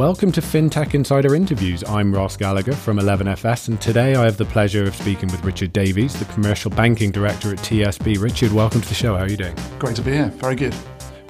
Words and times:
Welcome 0.00 0.32
to 0.32 0.40
FinTech 0.40 0.94
Insider 0.94 1.34
Interviews. 1.34 1.84
I'm 1.84 2.10
Ross 2.10 2.34
Gallagher 2.34 2.72
from 2.72 2.98
11FS, 2.98 3.68
and 3.68 3.78
today 3.78 4.14
I 4.14 4.24
have 4.24 4.38
the 4.38 4.46
pleasure 4.46 4.84
of 4.84 4.96
speaking 4.96 5.28
with 5.28 5.44
Richard 5.44 5.74
Davies, 5.74 6.18
the 6.18 6.24
Commercial 6.32 6.70
Banking 6.70 7.10
Director 7.10 7.52
at 7.52 7.58
TSB. 7.58 8.18
Richard, 8.18 8.50
welcome 8.50 8.80
to 8.80 8.88
the 8.88 8.94
show. 8.94 9.14
How 9.14 9.24
are 9.24 9.28
you 9.28 9.36
doing? 9.36 9.54
Great 9.78 9.96
to 9.96 10.02
be 10.02 10.12
here. 10.12 10.28
Very 10.28 10.54
good. 10.54 10.74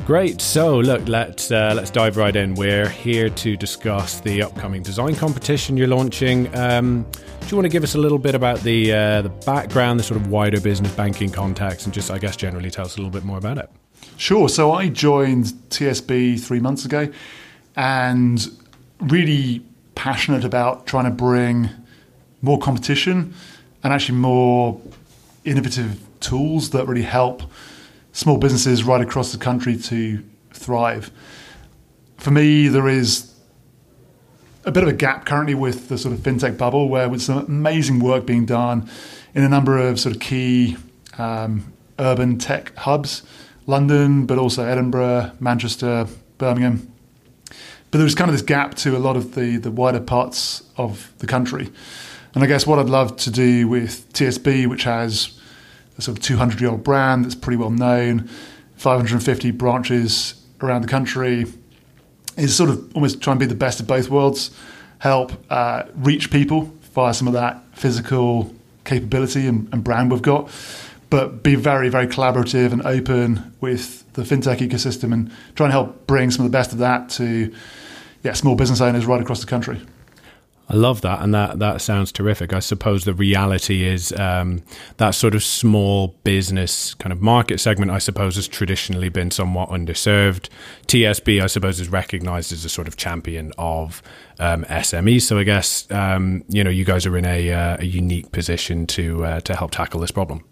Great. 0.07 0.41
So, 0.41 0.79
look, 0.79 1.09
let's 1.09 1.51
uh, 1.51 1.73
let's 1.75 1.91
dive 1.91 2.17
right 2.17 2.37
in. 2.37 2.55
We're 2.55 2.89
here 2.89 3.29
to 3.29 3.57
discuss 3.57 4.21
the 4.21 4.41
upcoming 4.41 4.85
design 4.85 5.17
competition 5.17 5.77
you're 5.77 5.89
launching. 5.89 6.47
Um, 6.57 7.05
do 7.11 7.49
you 7.49 7.57
want 7.57 7.65
to 7.65 7.71
give 7.71 7.83
us 7.83 7.97
a 7.97 7.99
little 7.99 8.19
bit 8.19 8.37
about 8.37 8.61
the 8.61 8.93
uh, 8.93 9.23
the 9.23 9.31
background, 9.31 9.99
the 9.99 10.05
sort 10.05 10.21
of 10.21 10.29
wider 10.29 10.61
business 10.61 10.95
banking 10.95 11.33
context, 11.33 11.87
and 11.87 11.93
just, 11.93 12.09
I 12.09 12.19
guess, 12.21 12.37
generally 12.37 12.71
tell 12.71 12.85
us 12.85 12.95
a 12.95 12.99
little 12.99 13.11
bit 13.11 13.25
more 13.25 13.39
about 13.39 13.59
it? 13.59 13.69
Sure. 14.17 14.49
So, 14.49 14.71
I 14.71 14.91
joined 14.91 15.47
TSB 15.71 16.39
three 16.39 16.61
months 16.61 16.85
ago, 16.85 17.09
and 17.75 18.49
really 19.01 19.65
passionate 19.95 20.45
about 20.45 20.87
trying 20.87 21.05
to 21.05 21.11
bring 21.11 21.69
more 22.43 22.59
competition 22.59 23.35
and 23.83 23.93
actually 23.93 24.19
more 24.19 24.81
innovative 25.45 26.01
tools 26.21 26.71
that 26.71 26.87
really 26.87 27.03
help 27.03 27.43
small 28.13 28.39
businesses 28.39 28.85
right 28.85 29.01
across 29.01 29.33
the 29.33 29.39
country 29.39 29.77
to 29.77 30.23
thrive. 30.53 31.11
For 32.19 32.31
me, 32.31 32.69
there 32.69 32.89
is 32.89 33.35
a 34.65 34.71
bit 34.71 34.83
of 34.83 34.89
a 34.89 34.93
gap 34.93 35.25
currently 35.25 35.55
with 35.55 35.89
the 35.89 35.97
sort 35.97 36.13
of 36.13 36.21
fintech 36.21 36.59
bubble, 36.59 36.89
where 36.89 37.09
with 37.09 37.23
some 37.23 37.39
amazing 37.39 38.01
work 38.01 38.27
being 38.27 38.45
done 38.45 38.89
in 39.35 39.43
a 39.43 39.49
number 39.49 39.79
of 39.79 39.99
sort 39.99 40.15
of 40.15 40.21
key 40.21 40.77
um, 41.19 41.73
urban 41.99 42.39
tech 42.39 42.75
hubs, 42.77 43.23
London, 43.67 44.27
but 44.27 44.39
also 44.39 44.65
Edinburgh, 44.65 45.33
Manchester, 45.41 46.07
Birmingham. 46.39 46.90
But 47.91 47.99
there's 47.99 48.15
kind 48.15 48.31
of 48.31 48.35
this 48.35 48.43
gap 48.43 48.75
to 48.77 48.97
a 48.97 48.99
lot 48.99 49.17
of 49.17 49.35
the, 49.35 49.57
the 49.57 49.71
wider 49.71 50.01
parts 50.01 50.63
of 50.77 51.13
the 51.19 51.27
country. 51.27 51.71
And 52.35 52.45
I 52.45 52.47
guess 52.47 52.67
what 52.67 52.79
I'd 52.79 52.89
love 52.89 53.17
to 53.19 53.31
do 53.31 53.67
with 53.67 54.13
TSB, 54.13 54.69
which 54.69 54.85
has 54.85 55.39
a 55.99 56.03
sort 56.03 56.17
of 56.17 56.25
200 56.25 56.61
year 56.61 56.71
old 56.71 56.85
brand 56.85 57.25
that's 57.25 57.35
pretty 57.35 57.57
well 57.57 57.71
known, 57.71 58.29
550 58.77 59.51
branches 59.51 60.41
around 60.61 60.83
the 60.83 60.89
country, 60.89 61.47
is 62.37 62.55
sort 62.55 62.71
of 62.71 62.95
almost 62.95 63.21
try 63.21 63.33
and 63.33 63.41
be 63.41 63.47
the 63.47 63.55
best 63.55 63.81
of 63.81 63.87
both 63.87 64.09
worlds, 64.09 64.51
help 64.99 65.33
uh, 65.51 65.83
reach 65.97 66.31
people 66.31 66.73
via 66.95 67.13
some 67.13 67.27
of 67.27 67.33
that 67.35 67.63
physical 67.73 68.55
capability 68.85 69.47
and, 69.47 69.69
and 69.73 69.83
brand 69.83 70.11
we've 70.11 70.23
got, 70.23 70.51
but 71.11 71.43
be 71.43 71.57
very, 71.57 71.89
very 71.89 72.07
collaborative 72.07 72.73
and 72.73 72.83
open 72.83 73.53
with 73.61 74.00
the 74.21 74.35
fintech 74.37 74.59
ecosystem 74.59 75.13
and 75.13 75.31
try 75.55 75.67
and 75.67 75.73
help 75.73 76.07
bring 76.07 76.31
some 76.31 76.45
of 76.45 76.51
the 76.51 76.57
best 76.57 76.73
of 76.73 76.79
that 76.79 77.09
to 77.11 77.53
yeah, 78.23 78.33
small 78.35 78.55
business 78.55 78.81
owners 78.81 79.07
right 79.07 79.21
across 79.21 79.41
the 79.41 79.47
country. 79.47 79.81
I 80.71 80.75
love 80.77 81.01
that, 81.01 81.21
and 81.21 81.35
that 81.35 81.59
that 81.59 81.81
sounds 81.81 82.13
terrific. 82.13 82.53
I 82.53 82.61
suppose 82.61 83.05
the 83.05 83.13
reality 83.13 83.85
is 83.85 84.13
um, 84.13 84.63
that 84.99 85.11
sort 85.11 85.35
of 85.35 85.43
small 85.43 86.15
business 86.23 86.95
kind 86.95 87.13
of 87.13 87.21
market 87.21 87.59
segment. 87.59 87.91
I 87.91 87.99
suppose 87.99 88.37
has 88.37 88.47
traditionally 88.47 89.09
been 89.09 89.33
somewhat 89.33 89.71
underserved. 89.71 90.49
TSB, 90.87 91.43
I 91.43 91.49
suppose, 91.49 91.81
is 91.81 91.89
recognised 91.89 92.53
as 92.53 92.65
a 92.65 92.69
sort 92.69 92.87
of 92.87 92.97
champion 92.97 93.53
of 93.59 94.01
um, 94.39 94.65
SMEs. 94.67 95.23
So 95.23 95.39
I 95.39 95.43
guess 95.43 95.91
um, 95.91 96.45
you 96.49 96.63
know 96.63 96.71
you 96.71 96.85
guys 96.85 97.05
are 97.05 97.17
in 97.17 97.25
a, 97.25 97.53
uh, 97.53 97.77
a 97.81 97.85
unique 97.85 98.31
position 98.31 98.87
to 98.89 99.25
uh, 99.25 99.41
to 99.41 99.57
help 99.57 99.73
tackle 99.73 99.99
this 99.99 100.13
problem. 100.13 100.45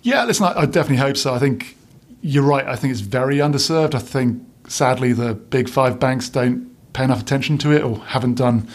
Yeah, 0.00 0.24
listen, 0.24 0.46
I, 0.46 0.60
I 0.60 0.64
definitely 0.64 1.04
hope 1.04 1.18
so. 1.18 1.34
I 1.34 1.38
think 1.38 1.76
you're 2.22 2.44
right. 2.44 2.66
I 2.66 2.76
think 2.76 2.92
it's 2.92 3.00
very 3.00 3.36
underserved. 3.36 3.94
I 3.94 3.98
think 3.98 4.42
sadly 4.68 5.12
the 5.12 5.34
big 5.34 5.68
five 5.68 6.00
banks 6.00 6.28
don't 6.28 6.74
pay 6.92 7.04
enough 7.04 7.20
attention 7.20 7.58
to 7.58 7.72
it 7.72 7.82
or 7.82 7.98
haven't 7.98 8.34
done 8.34 8.68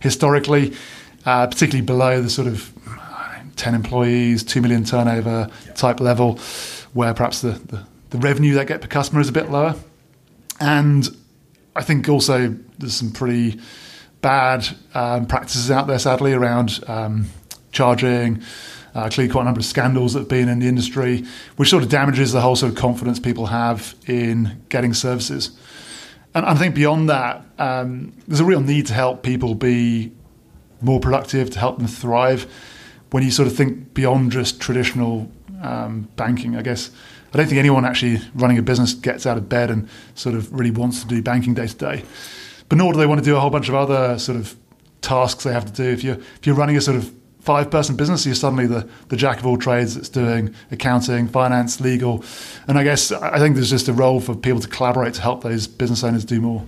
historically, 0.00 0.74
uh, 1.26 1.46
particularly 1.46 1.84
below 1.84 2.22
the 2.22 2.30
sort 2.30 2.48
of 2.48 2.72
10 3.56 3.74
employees, 3.74 4.42
2 4.44 4.60
million 4.60 4.84
turnover 4.84 5.48
type 5.74 6.00
level, 6.00 6.38
where 6.92 7.14
perhaps 7.14 7.40
the, 7.40 7.52
the, 7.52 7.86
the, 8.10 8.18
revenue 8.18 8.54
they 8.54 8.64
get 8.64 8.80
per 8.80 8.88
customer 8.88 9.20
is 9.20 9.28
a 9.28 9.32
bit 9.32 9.50
lower. 9.50 9.74
And 10.60 11.08
I 11.74 11.82
think 11.82 12.08
also 12.08 12.56
there's 12.78 12.94
some 12.94 13.12
pretty 13.12 13.60
bad 14.20 14.66
um, 14.94 15.26
practices 15.26 15.70
out 15.70 15.86
there, 15.86 15.98
sadly, 15.98 16.32
around 16.32 16.82
um, 16.86 17.26
charging. 17.72 18.42
Uh, 18.94 19.08
clearly, 19.08 19.30
quite 19.30 19.42
a 19.42 19.44
number 19.44 19.58
of 19.58 19.64
scandals 19.64 20.12
that 20.12 20.20
have 20.20 20.28
been 20.28 20.48
in 20.48 20.60
the 20.60 20.68
industry, 20.68 21.24
which 21.56 21.68
sort 21.68 21.82
of 21.82 21.88
damages 21.88 22.30
the 22.30 22.40
whole 22.40 22.54
sort 22.54 22.70
of 22.70 22.78
confidence 22.78 23.18
people 23.18 23.46
have 23.46 23.94
in 24.06 24.62
getting 24.68 24.94
services. 24.94 25.50
And 26.34 26.46
I 26.46 26.54
think 26.54 26.74
beyond 26.74 27.08
that, 27.08 27.44
um, 27.58 28.12
there's 28.28 28.40
a 28.40 28.44
real 28.44 28.60
need 28.60 28.86
to 28.86 28.94
help 28.94 29.22
people 29.22 29.54
be 29.54 30.12
more 30.80 31.00
productive, 31.00 31.50
to 31.50 31.58
help 31.58 31.78
them 31.78 31.86
thrive. 31.86 32.46
When 33.10 33.22
you 33.22 33.30
sort 33.30 33.48
of 33.48 33.56
think 33.56 33.94
beyond 33.94 34.32
just 34.32 34.60
traditional 34.60 35.30
um, 35.62 36.08
banking, 36.16 36.56
I 36.56 36.62
guess 36.62 36.90
I 37.32 37.38
don't 37.38 37.46
think 37.46 37.58
anyone 37.58 37.84
actually 37.84 38.20
running 38.34 38.58
a 38.58 38.62
business 38.62 38.94
gets 38.94 39.26
out 39.26 39.36
of 39.36 39.48
bed 39.48 39.70
and 39.70 39.88
sort 40.14 40.36
of 40.36 40.52
really 40.52 40.70
wants 40.70 41.02
to 41.02 41.08
do 41.08 41.20
banking 41.20 41.54
day 41.54 41.66
to 41.66 41.74
day. 41.74 42.04
But 42.68 42.78
nor 42.78 42.92
do 42.92 42.98
they 42.98 43.06
want 43.06 43.18
to 43.20 43.24
do 43.24 43.36
a 43.36 43.40
whole 43.40 43.50
bunch 43.50 43.68
of 43.68 43.74
other 43.74 44.18
sort 44.18 44.38
of 44.38 44.56
tasks 45.00 45.44
they 45.44 45.52
have 45.52 45.66
to 45.66 45.72
do. 45.72 45.84
If 45.84 46.02
you're 46.02 46.16
if 46.16 46.46
you're 46.46 46.54
running 46.56 46.76
a 46.76 46.80
sort 46.80 46.96
of 46.96 47.12
five 47.44 47.70
person 47.70 47.94
business, 47.94 48.24
you're 48.24 48.34
suddenly 48.34 48.66
the, 48.66 48.88
the 49.08 49.16
jack 49.16 49.38
of 49.38 49.46
all 49.46 49.58
trades 49.58 49.94
that's 49.94 50.08
doing 50.08 50.54
accounting, 50.70 51.28
finance, 51.28 51.80
legal. 51.80 52.24
And 52.66 52.78
I 52.78 52.84
guess 52.84 53.12
I 53.12 53.38
think 53.38 53.54
there's 53.54 53.70
just 53.70 53.86
a 53.88 53.92
role 53.92 54.20
for 54.20 54.34
people 54.34 54.60
to 54.60 54.68
collaborate 54.68 55.14
to 55.14 55.20
help 55.20 55.42
those 55.42 55.66
business 55.66 56.02
owners 56.02 56.24
do 56.24 56.40
more. 56.40 56.64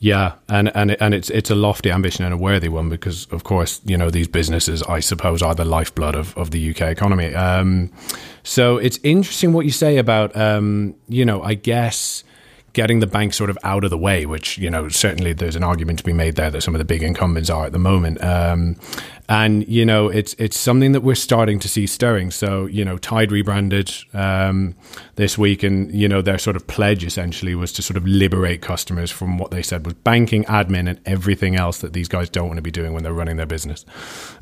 Yeah, 0.00 0.32
and 0.48 0.74
and 0.74 1.00
and 1.00 1.14
it's 1.14 1.30
it's 1.30 1.48
a 1.48 1.54
lofty 1.54 1.92
ambition 1.92 2.24
and 2.24 2.34
a 2.34 2.36
worthy 2.36 2.68
one 2.68 2.88
because, 2.88 3.28
of 3.30 3.44
course, 3.44 3.80
you 3.84 3.96
know 3.96 4.10
these 4.10 4.26
businesses, 4.26 4.82
I 4.82 4.98
suppose, 4.98 5.42
are 5.42 5.54
the 5.54 5.64
lifeblood 5.64 6.16
of, 6.16 6.36
of 6.36 6.50
the 6.50 6.70
UK 6.70 6.80
economy. 6.90 7.32
Um, 7.36 7.92
so 8.42 8.78
it's 8.78 8.98
interesting 9.04 9.52
what 9.52 9.64
you 9.64 9.70
say 9.70 9.98
about, 9.98 10.36
um, 10.36 10.96
you 11.08 11.24
know, 11.24 11.40
I 11.40 11.54
guess 11.54 12.24
getting 12.72 13.00
the 13.00 13.06
bank 13.06 13.34
sort 13.34 13.50
of 13.50 13.58
out 13.64 13.84
of 13.84 13.90
the 13.90 13.98
way, 13.98 14.26
which 14.26 14.58
you 14.58 14.70
know 14.70 14.88
certainly 14.88 15.32
there's 15.32 15.56
an 15.56 15.62
argument 15.62 15.98
to 16.00 16.04
be 16.04 16.12
made 16.12 16.34
there 16.34 16.50
that 16.50 16.62
some 16.62 16.74
of 16.74 16.80
the 16.80 16.84
big 16.84 17.04
incumbents 17.04 17.50
are 17.50 17.66
at 17.66 17.72
the 17.72 17.78
moment. 17.78 18.22
Um, 18.24 18.76
and 19.32 19.66
you 19.66 19.86
know 19.86 20.08
it's 20.08 20.34
it's 20.34 20.58
something 20.58 20.92
that 20.92 21.00
we're 21.00 21.14
starting 21.14 21.58
to 21.58 21.66
see 21.66 21.86
stirring. 21.86 22.30
So 22.30 22.66
you 22.66 22.84
know, 22.84 22.98
Tide 22.98 23.32
rebranded 23.32 23.90
um, 24.12 24.74
this 25.16 25.38
week, 25.38 25.62
and 25.62 25.90
you 25.90 26.06
know 26.06 26.20
their 26.20 26.36
sort 26.36 26.54
of 26.54 26.66
pledge 26.66 27.02
essentially 27.02 27.54
was 27.54 27.72
to 27.72 27.82
sort 27.82 27.96
of 27.96 28.06
liberate 28.06 28.60
customers 28.60 29.10
from 29.10 29.38
what 29.38 29.50
they 29.50 29.62
said 29.62 29.86
was 29.86 29.94
banking, 29.94 30.44
admin, 30.44 30.86
and 30.86 31.00
everything 31.06 31.56
else 31.56 31.78
that 31.78 31.94
these 31.94 32.08
guys 32.08 32.28
don't 32.28 32.46
want 32.46 32.58
to 32.58 32.62
be 32.62 32.70
doing 32.70 32.92
when 32.92 33.04
they're 33.04 33.14
running 33.14 33.38
their 33.38 33.46
business. 33.46 33.86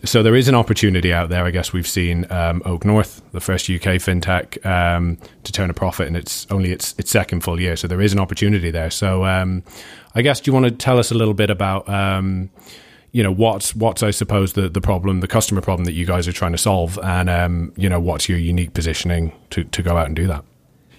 So 0.04 0.24
there 0.24 0.34
is 0.34 0.48
an 0.48 0.56
opportunity 0.56 1.12
out 1.12 1.28
there. 1.28 1.44
I 1.44 1.52
guess 1.52 1.72
we've 1.72 1.86
seen 1.86 2.26
um, 2.32 2.60
Oak 2.64 2.84
North, 2.84 3.22
the 3.30 3.40
first 3.40 3.70
UK 3.70 4.00
fintech, 4.02 4.66
um, 4.66 5.18
to 5.44 5.52
turn 5.52 5.70
a 5.70 5.74
profit, 5.74 6.08
and 6.08 6.16
it's 6.16 6.48
only 6.50 6.72
its 6.72 6.96
its 6.98 7.12
second 7.12 7.42
full 7.44 7.60
year. 7.60 7.76
So 7.76 7.86
there 7.86 8.00
is 8.00 8.12
an 8.12 8.18
opportunity 8.18 8.72
there. 8.72 8.90
So 8.90 9.24
um, 9.24 9.62
I 10.16 10.22
guess 10.22 10.40
do 10.40 10.50
you 10.50 10.52
want 10.52 10.64
to 10.64 10.72
tell 10.72 10.98
us 10.98 11.12
a 11.12 11.14
little 11.14 11.34
bit 11.34 11.48
about 11.48 11.88
um, 11.88 12.50
you 13.12 13.22
know 13.22 13.32
what's 13.32 13.74
what's 13.74 14.02
I 14.02 14.10
suppose 14.10 14.52
the 14.52 14.68
the 14.68 14.80
problem, 14.80 15.20
the 15.20 15.28
customer 15.28 15.60
problem 15.60 15.84
that 15.84 15.92
you 15.92 16.06
guys 16.06 16.28
are 16.28 16.32
trying 16.32 16.52
to 16.52 16.58
solve, 16.58 16.98
and 17.02 17.28
um, 17.28 17.72
you 17.76 17.88
know 17.88 18.00
what's 18.00 18.28
your 18.28 18.38
unique 18.38 18.74
positioning 18.74 19.32
to 19.50 19.64
to 19.64 19.82
go 19.82 19.96
out 19.96 20.06
and 20.06 20.16
do 20.16 20.26
that. 20.26 20.44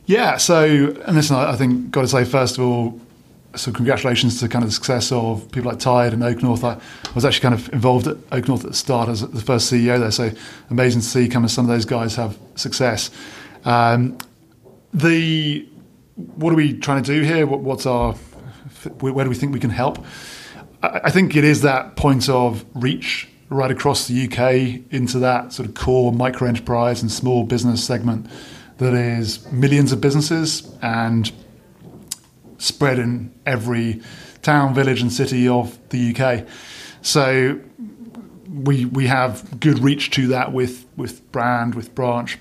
Yeah. 0.06 0.38
So, 0.38 0.66
and 1.06 1.16
listen, 1.16 1.36
I 1.36 1.56
think 1.56 1.92
got 1.92 2.02
to 2.02 2.08
say 2.08 2.26
first 2.26 2.58
of 2.58 2.66
all, 2.66 3.00
so 3.56 3.72
congratulations 3.72 4.40
to 4.40 4.50
kind 4.50 4.64
of 4.64 4.70
the 4.70 4.74
success 4.74 5.12
of 5.12 5.50
people 5.52 5.72
like 5.72 5.80
Tide 5.80 6.14
and 6.14 6.24
Oak 6.24 6.44
North. 6.44 6.64
I 6.64 6.78
was 7.16 7.24
actually 7.24 7.42
kind 7.42 7.56
of 7.56 7.72
involved 7.74 8.08
at 8.08 8.18
Oak 8.32 8.48
North 8.48 8.64
at 8.66 8.72
the 8.72 8.78
start 8.78 9.10
as 9.10 9.22
the 9.22 9.42
first 9.42 9.72
CEO 9.72 10.00
there, 10.00 10.12
so 10.12 10.32
amazing 10.70 11.02
to 11.02 11.08
see 11.08 11.28
kind 11.30 11.46
of 11.46 11.52
some 11.52 11.66
of 11.66 11.70
those 11.70 11.86
guys 11.86 12.16
have 12.16 12.38
success. 12.56 13.10
Um, 13.64 14.18
the 14.94 15.68
what 16.16 16.52
are 16.52 16.58
we 16.58 16.78
trying 16.78 17.04
to 17.04 17.14
do 17.14 17.22
here? 17.22 17.46
What, 17.48 17.62
what's 17.62 17.86
our 17.86 18.14
where 19.00 19.24
do 19.24 19.30
we 19.30 19.36
think 19.36 19.54
we 19.54 19.60
can 19.60 19.70
help? 19.70 20.04
I 20.84 21.12
think 21.12 21.36
it 21.36 21.44
is 21.44 21.62
that 21.62 21.96
point 21.96 22.28
of 22.28 22.66
reach 22.74 23.28
right 23.50 23.70
across 23.70 24.08
the 24.08 24.26
UK 24.26 24.92
into 24.92 25.20
that 25.20 25.54
sort 25.54 25.68
of 25.68 25.76
core 25.76 26.12
micro 26.12 26.48
enterprise 26.48 27.02
and 27.02 27.12
small 27.12 27.44
business 27.44 27.84
segment 27.84 28.28
that 28.78 28.94
is 28.94 29.50
millions 29.52 29.92
of 29.92 30.02
businesses 30.02 30.74
and 30.82 31.32
spread 32.58 32.98
in 32.98 33.32
every 33.46 34.02
town, 34.42 34.74
village, 34.74 35.02
and 35.02 35.12
city 35.12 35.48
of 35.48 35.78
the 35.90 36.16
UK. 36.16 36.48
So 37.02 37.60
we 38.52 38.86
we 38.86 39.08
have 39.08 39.60
good 39.60 39.80
reach 39.80 40.12
to 40.12 40.28
that 40.28 40.52
with 40.52 40.86
with 40.96 41.30
brand 41.32 41.76
with 41.76 41.94
branch. 41.94 42.40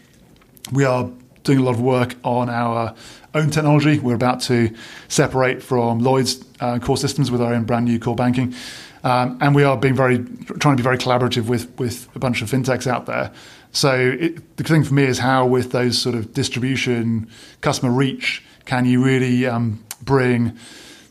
We 0.73 0.85
are 0.85 1.11
doing 1.51 1.63
a 1.63 1.65
lot 1.65 1.75
of 1.75 1.81
work 1.81 2.15
on 2.23 2.49
our 2.49 2.95
own 3.35 3.51
technology. 3.51 3.99
We're 3.99 4.15
about 4.15 4.41
to 4.43 4.75
separate 5.09 5.63
from 5.63 5.99
Lloyd's 5.99 6.45
uh, 6.61 6.79
core 6.79 6.97
systems 6.97 7.31
with 7.31 7.43
our 7.43 7.53
own 7.53 7.65
brand 7.65 7.87
new 7.87 7.99
core 7.99 8.17
banking. 8.17 8.55
Um, 9.03 9.39
and 9.41 9.55
we 9.55 9.65
are 9.65 9.77
being 9.77 9.95
very 9.95 10.19
trying 10.19 10.77
to 10.77 10.83
be 10.83 10.83
very 10.83 10.99
collaborative 10.99 11.47
with 11.47 11.77
with 11.79 12.09
a 12.15 12.19
bunch 12.19 12.43
of 12.43 12.51
fintechs 12.51 12.87
out 12.87 13.07
there. 13.07 13.33
So 13.73 13.95
it, 13.95 14.57
the 14.57 14.65
thing 14.65 14.85
for 14.85 14.95
me 14.95 15.05
is 15.05 15.19
how, 15.19 15.47
with 15.47 15.73
those 15.73 15.99
sort 15.99 16.15
of 16.15 16.35
distribution, 16.35 17.29
customer 17.61 17.93
reach, 17.93 18.43
can 18.65 18.85
you 18.85 19.03
really 19.03 19.47
um, 19.47 19.85
bring 20.03 20.57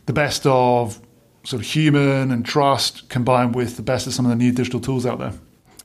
the 0.06 0.12
best 0.12 0.46
of 0.46 1.00
sort 1.44 1.62
of 1.62 1.68
human 1.68 2.30
and 2.30 2.44
trust 2.44 3.08
combined 3.08 3.54
with 3.54 3.76
the 3.76 3.82
best 3.82 4.06
of 4.06 4.14
some 4.14 4.26
of 4.26 4.30
the 4.30 4.36
new 4.36 4.52
digital 4.52 4.80
tools 4.80 5.06
out 5.06 5.18
there. 5.18 5.32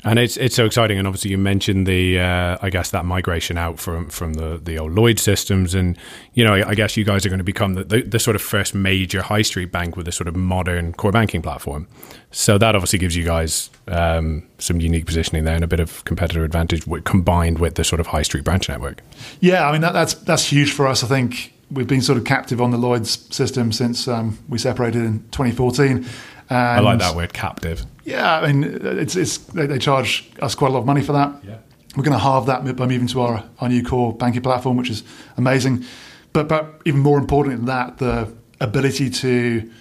And 0.05 0.19
it's 0.19 0.37
it's 0.37 0.55
so 0.55 0.65
exciting, 0.65 0.99
and 0.99 1.07
obviously 1.07 1.31
you 1.31 1.37
mentioned 1.39 1.87
the 1.87 2.19
uh, 2.19 2.59
I 2.61 2.69
guess 2.69 2.91
that 2.91 3.05
migration 3.05 3.57
out 3.57 3.79
from 3.79 4.07
from 4.09 4.33
the 4.33 4.61
the 4.63 4.77
old 4.77 4.93
Lloyd 4.93 5.17
systems, 5.17 5.73
and 5.73 5.97
you 6.35 6.43
know 6.43 6.53
I 6.53 6.75
guess 6.75 6.95
you 6.95 7.03
guys 7.03 7.25
are 7.25 7.29
going 7.29 7.39
to 7.39 7.43
become 7.43 7.73
the, 7.73 7.83
the, 7.83 8.01
the, 8.03 8.19
sort 8.19 8.35
of 8.35 8.41
first 8.43 8.75
major 8.75 9.23
high 9.23 9.41
street 9.41 9.71
bank 9.71 9.97
with 9.97 10.07
a 10.07 10.11
sort 10.11 10.27
of 10.27 10.35
modern 10.35 10.93
core 10.93 11.11
banking 11.11 11.41
platform. 11.41 11.87
So 12.29 12.59
that 12.59 12.75
obviously 12.75 12.99
gives 12.99 13.15
you 13.15 13.23
guys 13.23 13.71
um, 13.87 14.47
some 14.59 14.79
unique 14.79 15.07
positioning 15.07 15.43
there 15.43 15.55
and 15.55 15.63
a 15.63 15.67
bit 15.67 15.79
of 15.79 16.05
competitive 16.05 16.43
advantage 16.43 16.85
combined 17.05 17.57
with 17.57 17.73
the 17.73 17.83
sort 17.83 17.99
of 17.99 18.07
high 18.07 18.21
street 18.21 18.43
branch 18.43 18.69
network. 18.69 19.01
Yeah, 19.39 19.67
I 19.67 19.71
mean 19.71 19.81
that, 19.81 19.93
that's 19.93 20.13
that's 20.13 20.51
huge 20.51 20.71
for 20.71 20.85
us. 20.85 21.03
I 21.03 21.07
think 21.07 21.51
we've 21.71 21.87
been 21.87 22.01
sort 22.01 22.19
of 22.19 22.25
captive 22.25 22.61
on 22.61 22.69
the 22.69 22.77
Lloyd's 22.77 23.33
system 23.35 23.71
since 23.71 24.07
um, 24.07 24.37
we 24.47 24.59
separated 24.59 25.03
in 25.03 25.19
2014. 25.31 26.05
I 26.49 26.79
like 26.79 26.99
that 26.99 27.15
word, 27.15 27.33
captive. 27.33 27.85
Yeah, 28.03 28.39
I 28.39 28.51
mean, 28.51 28.63
it's 28.63 29.15
it's 29.15 29.37
they, 29.37 29.65
they, 29.65 29.79
charge 29.79 30.29
us 30.41 30.53
quite 30.53 30.69
a 30.69 30.73
lot 30.73 30.79
of 30.79 30.85
money 30.85 31.01
for 31.01 31.13
that. 31.13 31.33
Yeah. 31.43 31.57
We're 31.95 32.03
going 32.03 32.13
to 32.13 32.19
halve 32.19 32.45
that 32.47 32.63
by 32.75 32.85
moving 32.85 33.07
to 33.07 33.21
our, 33.21 33.43
our 33.59 33.69
new 33.69 33.81
core 33.81 34.13
banking 34.13 34.41
platform, 34.41 34.77
which 34.77 34.89
is 34.89 35.03
amazing. 35.37 35.85
But 36.33 36.47
but 36.47 36.81
even 36.85 36.99
more 36.99 37.17
important 37.17 37.57
than 37.57 37.65
that, 37.65 37.97
the 37.97 38.33
ability 38.59 39.09
to 39.09 39.71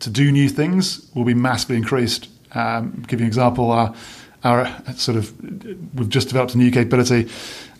to 0.00 0.10
do 0.10 0.30
new 0.32 0.48
things 0.48 1.10
will 1.14 1.24
be 1.24 1.34
massively 1.34 1.76
increased. 1.76 2.28
Um, 2.52 3.04
give 3.08 3.20
you 3.20 3.24
an 3.24 3.28
example, 3.28 3.70
our, 3.70 3.94
our 4.44 4.66
sort 4.94 5.18
of 5.18 5.32
we've 5.94 6.08
just 6.08 6.28
developed 6.28 6.54
a 6.54 6.58
new 6.58 6.70
capability, 6.70 7.28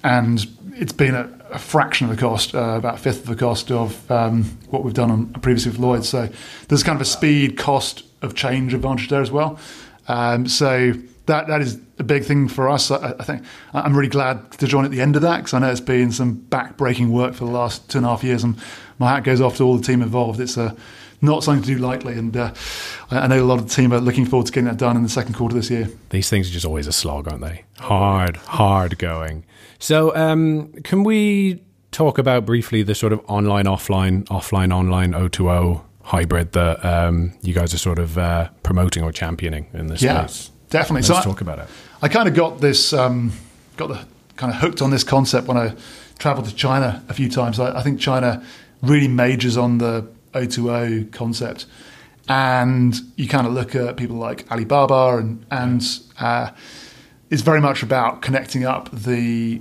and 0.02 0.46
it's 0.74 0.92
been 0.92 1.14
a, 1.14 1.28
a 1.54 1.58
fraction 1.58 2.10
of 2.10 2.16
the 2.16 2.20
cost, 2.20 2.54
uh, 2.54 2.74
about 2.76 2.96
a 2.96 2.98
fifth 2.98 3.20
of 3.20 3.26
the 3.26 3.36
cost 3.36 3.70
of 3.70 4.10
um, 4.10 4.42
what 4.70 4.82
we've 4.82 4.92
done 4.92 5.10
on 5.10 5.32
previously 5.34 5.70
with 5.70 5.80
Lloyd. 5.80 6.04
So 6.04 6.28
there's 6.68 6.82
kind 6.82 6.96
of 6.96 7.00
a 7.00 7.06
speed 7.06 7.56
cost 7.56 8.02
of 8.22 8.34
change 8.34 8.74
advantage 8.74 9.08
there 9.08 9.22
as 9.22 9.30
well. 9.30 9.58
Um, 10.08 10.48
so 10.48 10.92
that 11.26 11.46
that 11.46 11.60
is 11.60 11.80
a 11.98 12.02
big 12.02 12.24
thing 12.24 12.48
for 12.48 12.68
us. 12.68 12.90
I, 12.90 13.14
I, 13.18 13.24
think 13.24 13.44
I'm 13.72 13.96
really 13.96 14.10
glad 14.10 14.50
to 14.52 14.66
join 14.66 14.84
at 14.84 14.90
the 14.90 15.00
end 15.00 15.14
of 15.14 15.22
that 15.22 15.38
because 15.38 15.54
I 15.54 15.60
know 15.60 15.70
it's 15.70 15.80
been 15.80 16.10
some 16.10 16.34
back-breaking 16.34 17.12
work 17.12 17.34
for 17.34 17.44
the 17.44 17.52
last 17.52 17.88
two 17.88 17.98
and 17.98 18.06
a 18.06 18.10
half 18.10 18.24
years, 18.24 18.42
and 18.42 18.56
my 18.98 19.10
hat 19.10 19.24
goes 19.24 19.40
off 19.40 19.56
to 19.58 19.62
all 19.64 19.76
the 19.76 19.84
team 19.84 20.02
involved. 20.02 20.40
It's 20.40 20.56
a 20.56 20.76
not 21.20 21.44
something 21.44 21.62
to 21.62 21.74
do 21.74 21.78
lightly, 21.78 22.14
and 22.14 22.36
uh, 22.36 22.54
I 23.10 23.26
know 23.26 23.42
a 23.42 23.46
lot 23.46 23.58
of 23.58 23.68
the 23.68 23.74
team 23.74 23.92
are 23.92 24.00
looking 24.00 24.26
forward 24.26 24.46
to 24.46 24.52
getting 24.52 24.66
that 24.66 24.76
done 24.76 24.96
in 24.96 25.02
the 25.02 25.08
second 25.08 25.34
quarter 25.34 25.54
this 25.54 25.70
year. 25.70 25.88
These 26.10 26.28
things 26.30 26.48
are 26.48 26.52
just 26.52 26.66
always 26.66 26.86
a 26.86 26.92
slog, 26.92 27.28
aren't 27.28 27.42
they? 27.42 27.64
Hard, 27.78 28.36
hard 28.36 28.98
going. 28.98 29.44
So, 29.78 30.14
um, 30.16 30.72
can 30.82 31.04
we 31.04 31.62
talk 31.90 32.18
about 32.18 32.44
briefly 32.44 32.82
the 32.82 32.94
sort 32.94 33.12
of 33.12 33.20
online, 33.28 33.66
offline, 33.66 34.24
offline, 34.24 34.72
online, 34.72 35.12
O2O 35.12 35.82
hybrid 36.02 36.52
that 36.52 36.84
um, 36.84 37.32
you 37.42 37.54
guys 37.54 37.72
are 37.72 37.78
sort 37.78 37.98
of 37.98 38.18
uh, 38.18 38.48
promoting 38.62 39.02
or 39.02 39.12
championing 39.12 39.68
in 39.72 39.86
this 39.86 40.02
yeah, 40.02 40.26
space? 40.26 40.50
Definitely. 40.70 41.02
So 41.02 41.14
let's 41.14 41.24
so 41.24 41.30
talk 41.30 41.40
I, 41.40 41.44
about 41.44 41.58
it. 41.60 41.68
I 42.02 42.08
kind 42.08 42.28
of 42.28 42.34
got 42.34 42.60
this, 42.60 42.92
um, 42.92 43.32
got 43.76 43.88
the 43.88 44.04
kind 44.36 44.52
of 44.52 44.58
hooked 44.58 44.82
on 44.82 44.90
this 44.90 45.04
concept 45.04 45.46
when 45.46 45.56
I 45.56 45.74
traveled 46.18 46.48
to 46.48 46.54
China 46.54 47.02
a 47.08 47.14
few 47.14 47.30
times. 47.30 47.60
I, 47.60 47.78
I 47.78 47.82
think 47.82 48.00
China 48.00 48.44
really 48.82 49.08
majors 49.08 49.56
on 49.56 49.78
the 49.78 50.06
O2O 50.34 51.12
concept. 51.12 51.66
And 52.28 52.94
you 53.16 53.28
kind 53.28 53.46
of 53.46 53.52
look 53.52 53.74
at 53.74 53.96
people 53.96 54.16
like 54.16 54.50
Alibaba, 54.50 55.18
and, 55.18 55.44
and 55.50 55.82
uh, 56.18 56.50
it's 57.30 57.42
very 57.42 57.60
much 57.60 57.82
about 57.82 58.22
connecting 58.22 58.64
up 58.64 58.90
the 58.90 59.60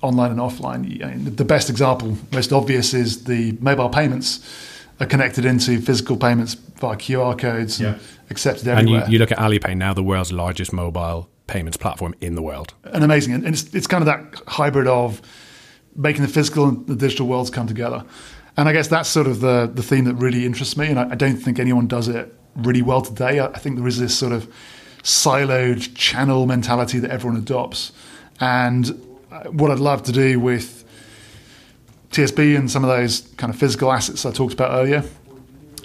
online 0.00 0.30
and 0.30 0.40
offline. 0.40 1.36
The 1.36 1.44
best 1.44 1.70
example, 1.70 2.16
most 2.32 2.52
obvious, 2.52 2.94
is 2.94 3.24
the 3.24 3.52
mobile 3.60 3.88
payments 3.88 4.40
are 5.00 5.06
connected 5.06 5.44
into 5.44 5.80
physical 5.80 6.16
payments 6.16 6.54
via 6.54 6.96
QR 6.96 7.36
codes 7.38 7.80
yeah. 7.80 7.94
and 7.94 8.00
accepted 8.30 8.68
everywhere. 8.68 9.02
And 9.02 9.08
you, 9.08 9.14
you, 9.14 9.18
look 9.18 9.32
at 9.32 9.38
Alipay 9.38 9.76
now, 9.76 9.92
the 9.92 10.02
world's 10.02 10.32
largest 10.32 10.72
mobile 10.72 11.28
payments 11.46 11.76
platform 11.76 12.14
in 12.20 12.34
the 12.34 12.42
world. 12.42 12.74
And 12.84 13.02
amazing. 13.02 13.34
And 13.34 13.46
it's, 13.46 13.74
it's 13.74 13.86
kind 13.86 14.02
of 14.02 14.06
that 14.06 14.42
hybrid 14.46 14.86
of 14.86 15.20
making 15.96 16.22
the 16.22 16.28
physical 16.28 16.68
and 16.68 16.86
the 16.86 16.96
digital 16.96 17.26
worlds 17.26 17.50
come 17.50 17.66
together. 17.66 18.04
And 18.56 18.68
I 18.68 18.72
guess 18.72 18.88
that's 18.88 19.08
sort 19.08 19.26
of 19.26 19.40
the, 19.40 19.70
the 19.72 19.82
theme 19.82 20.04
that 20.04 20.14
really 20.14 20.46
interests 20.46 20.76
me. 20.76 20.88
And 20.88 20.98
I, 20.98 21.10
I 21.10 21.14
don't 21.14 21.36
think 21.36 21.58
anyone 21.58 21.86
does 21.86 22.08
it 22.08 22.32
really 22.54 22.82
well 22.82 23.02
today. 23.02 23.40
I, 23.40 23.46
I 23.46 23.58
think 23.58 23.76
there 23.76 23.86
is 23.86 23.98
this 23.98 24.16
sort 24.16 24.32
of 24.32 24.52
siloed 25.02 25.94
channel 25.96 26.46
mentality 26.46 26.98
that 27.00 27.10
everyone 27.10 27.38
adopts. 27.38 27.92
And 28.40 29.00
uh, 29.30 29.44
what 29.44 29.70
I'd 29.70 29.80
love 29.80 30.02
to 30.04 30.12
do 30.12 30.38
with 30.38 30.84
TSB 32.10 32.56
and 32.56 32.70
some 32.70 32.84
of 32.84 32.90
those 32.90 33.22
kind 33.36 33.52
of 33.52 33.58
physical 33.58 33.92
assets 33.92 34.24
I 34.24 34.30
talked 34.30 34.54
about 34.54 34.70
earlier, 34.70 35.02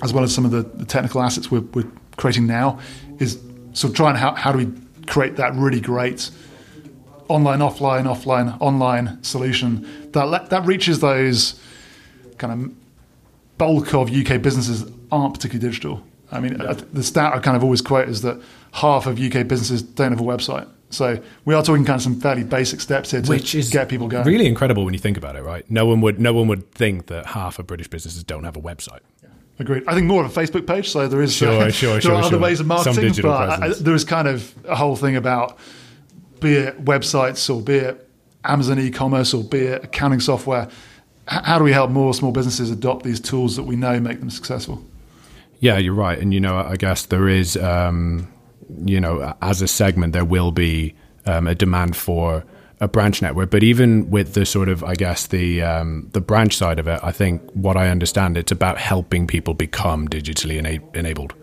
as 0.03 0.13
well 0.13 0.23
as 0.23 0.33
some 0.33 0.45
of 0.45 0.51
the, 0.51 0.61
the 0.61 0.85
technical 0.85 1.21
assets 1.21 1.49
we're, 1.51 1.61
we're, 1.73 1.89
creating 2.17 2.45
now, 2.45 2.77
is 3.19 3.39
sort 3.71 3.91
of 3.91 3.95
trying 3.95 4.13
how, 4.13 4.35
how 4.35 4.51
do 4.51 4.57
we 4.57 4.69
create 5.07 5.37
that 5.37 5.53
really 5.55 5.79
great 5.79 6.29
online, 7.29 7.59
offline, 7.59 8.03
offline, 8.03 8.57
online 8.59 9.23
solution 9.23 10.11
that 10.11 10.49
that 10.49 10.65
reaches 10.65 10.99
those 10.99 11.57
kind 12.39 12.53
of 12.53 13.57
bulk 13.57 13.93
of 13.93 14.09
UK 14.09 14.41
businesses 14.41 14.89
aren't 15.11 15.35
particularly 15.35 15.69
digital. 15.69 16.03
I 16.31 16.39
mean, 16.39 16.59
yeah. 16.59 16.73
the 16.93 17.03
stat 17.03 17.33
I 17.33 17.39
kind 17.39 17.57
of 17.57 17.63
always 17.63 17.81
quote 17.81 18.07
is 18.07 18.21
that 18.21 18.41
half 18.73 19.05
of 19.05 19.19
UK 19.19 19.47
businesses 19.47 19.81
don't 19.81 20.11
have 20.11 20.21
a 20.21 20.23
website. 20.23 20.67
So 20.91 21.21
we 21.45 21.53
are 21.53 21.61
talking 21.61 21.85
kind 21.85 21.97
of 21.97 22.01
some 22.01 22.19
fairly 22.19 22.43
basic 22.43 22.81
steps 22.81 23.11
here 23.11 23.21
to 23.21 23.29
Which 23.29 23.53
is 23.53 23.69
get 23.69 23.89
people 23.89 24.07
going. 24.07 24.25
Really 24.25 24.47
incredible 24.47 24.85
when 24.85 24.93
you 24.93 24.99
think 24.99 25.17
about 25.17 25.35
it, 25.35 25.43
right? 25.43 25.69
No 25.69 25.85
one 25.85 26.01
would 26.01 26.19
no 26.19 26.33
one 26.33 26.47
would 26.47 26.71
think 26.71 27.07
that 27.07 27.27
half 27.27 27.59
of 27.59 27.67
British 27.67 27.87
businesses 27.87 28.23
don't 28.23 28.43
have 28.43 28.57
a 28.57 28.61
website. 28.61 29.01
Yeah. 29.21 29.29
Agreed. 29.59 29.83
I 29.87 29.93
think 29.93 30.07
more 30.07 30.25
of 30.25 30.35
a 30.35 30.41
Facebook 30.41 30.65
page. 30.65 30.89
So 30.89 31.07
there 31.07 31.21
is 31.21 31.35
sure, 31.35 31.49
uh, 31.49 31.69
sure, 31.69 31.93
there 31.93 32.01
sure, 32.01 32.15
are 32.15 32.23
other 32.23 32.39
ways 32.39 32.59
of 32.59 32.65
marketing, 32.65 33.13
but 33.21 33.61
I, 33.61 33.69
there 33.73 33.93
is 33.93 34.03
kind 34.03 34.27
of 34.27 34.53
a 34.65 34.75
whole 34.75 34.95
thing 34.95 35.15
about 35.15 35.59
be 36.39 36.55
it 36.55 36.83
websites 36.83 37.53
or 37.53 37.61
be 37.61 37.75
it 37.75 38.09
Amazon 38.43 38.79
e-commerce 38.79 39.33
or 39.33 39.43
be 39.43 39.59
it 39.59 39.83
accounting 39.83 40.21
software. 40.21 40.69
How 41.29 41.59
do 41.59 41.63
we 41.63 41.71
help 41.71 41.91
more 41.91 42.13
small 42.15 42.31
businesses 42.31 42.71
adopt 42.71 43.03
these 43.03 43.19
tools 43.19 43.55
that 43.55 43.63
we 43.63 43.75
know 43.75 43.99
make 43.99 44.19
them 44.19 44.31
successful? 44.31 44.83
Yeah, 45.59 45.77
you're 45.77 45.93
right, 45.93 46.17
and 46.17 46.33
you 46.33 46.39
know, 46.39 46.57
I 46.57 46.75
guess 46.75 47.05
there 47.05 47.27
is, 47.27 47.55
um, 47.57 48.27
you 48.85 48.99
know, 48.99 49.35
as 49.41 49.61
a 49.61 49.67
segment, 49.67 50.13
there 50.13 50.25
will 50.25 50.51
be 50.51 50.95
um, 51.25 51.45
a 51.45 51.53
demand 51.53 51.95
for 51.95 52.43
a 52.79 52.87
branch 52.87 53.21
network. 53.21 53.51
But 53.51 53.61
even 53.61 54.09
with 54.09 54.33
the 54.33 54.45
sort 54.45 54.69
of, 54.69 54.83
I 54.83 54.95
guess, 54.95 55.27
the 55.27 55.61
um, 55.61 56.09
the 56.13 56.21
branch 56.21 56.55
side 56.57 56.79
of 56.79 56.87
it, 56.87 56.99
I 57.03 57.11
think 57.11 57.43
what 57.51 57.77
I 57.77 57.89
understand, 57.89 58.37
it's 58.37 58.51
about 58.51 58.79
helping 58.79 59.27
people 59.27 59.53
become 59.53 60.07
digitally 60.07 60.57
ena- 60.57 60.83
enabled. 60.93 61.35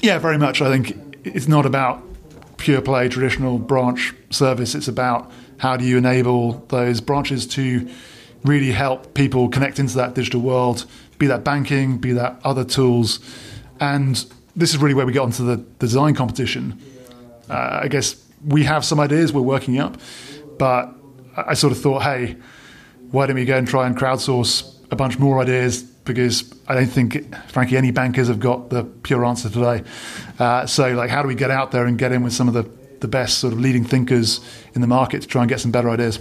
Yeah, 0.00 0.18
very 0.18 0.38
much. 0.38 0.62
I 0.62 0.70
think 0.70 0.96
it's 1.24 1.48
not 1.48 1.66
about 1.66 2.02
pure 2.56 2.80
play 2.80 3.08
traditional 3.08 3.58
branch 3.58 4.14
service. 4.30 4.74
It's 4.74 4.88
about 4.88 5.30
how 5.58 5.76
do 5.76 5.84
you 5.84 5.98
enable 5.98 6.64
those 6.68 7.00
branches 7.00 7.46
to 7.48 7.88
really 8.44 8.72
help 8.72 9.14
people 9.14 9.48
connect 9.48 9.78
into 9.78 9.96
that 9.96 10.14
digital 10.14 10.40
world, 10.40 10.84
be 11.18 11.26
that 11.26 11.44
banking, 11.44 11.98
be 11.98 12.12
that 12.12 12.38
other 12.44 12.64
tools, 12.64 13.20
and 13.80 14.24
this 14.54 14.70
is 14.70 14.78
really 14.78 14.94
where 14.94 15.06
we 15.06 15.12
get 15.12 15.22
onto 15.22 15.44
the 15.44 15.56
design 15.78 16.14
competition. 16.14 16.80
Uh, 17.48 17.80
I 17.82 17.88
guess 17.88 18.22
we 18.46 18.64
have 18.64 18.84
some 18.84 19.00
ideas 19.00 19.32
we're 19.32 19.42
working 19.42 19.78
up, 19.78 19.96
but 20.58 20.94
I 21.36 21.54
sort 21.54 21.72
of 21.72 21.80
thought, 21.80 22.02
hey, 22.02 22.36
why 23.10 23.26
don't 23.26 23.36
we 23.36 23.44
go 23.44 23.56
and 23.56 23.66
try 23.66 23.86
and 23.86 23.96
crowdsource 23.96 24.74
a 24.90 24.96
bunch 24.96 25.18
more 25.18 25.40
ideas? 25.40 25.82
Because 25.82 26.54
I 26.68 26.74
don't 26.74 26.86
think, 26.86 27.34
frankly, 27.48 27.76
any 27.76 27.90
bankers 27.90 28.28
have 28.28 28.40
got 28.40 28.70
the 28.70 28.84
pure 28.84 29.24
answer 29.24 29.48
today. 29.48 29.82
Uh, 30.38 30.66
so, 30.66 30.92
like, 30.92 31.10
how 31.10 31.22
do 31.22 31.28
we 31.28 31.34
get 31.34 31.50
out 31.50 31.70
there 31.70 31.86
and 31.86 31.98
get 31.98 32.12
in 32.12 32.22
with 32.22 32.32
some 32.32 32.48
of 32.48 32.54
the, 32.54 32.68
the 33.00 33.08
best 33.08 33.38
sort 33.38 33.52
of 33.52 33.60
leading 33.60 33.84
thinkers 33.84 34.40
in 34.74 34.80
the 34.80 34.86
market 34.86 35.22
to 35.22 35.28
try 35.28 35.42
and 35.42 35.48
get 35.48 35.60
some 35.60 35.70
better 35.70 35.88
ideas? 35.88 36.18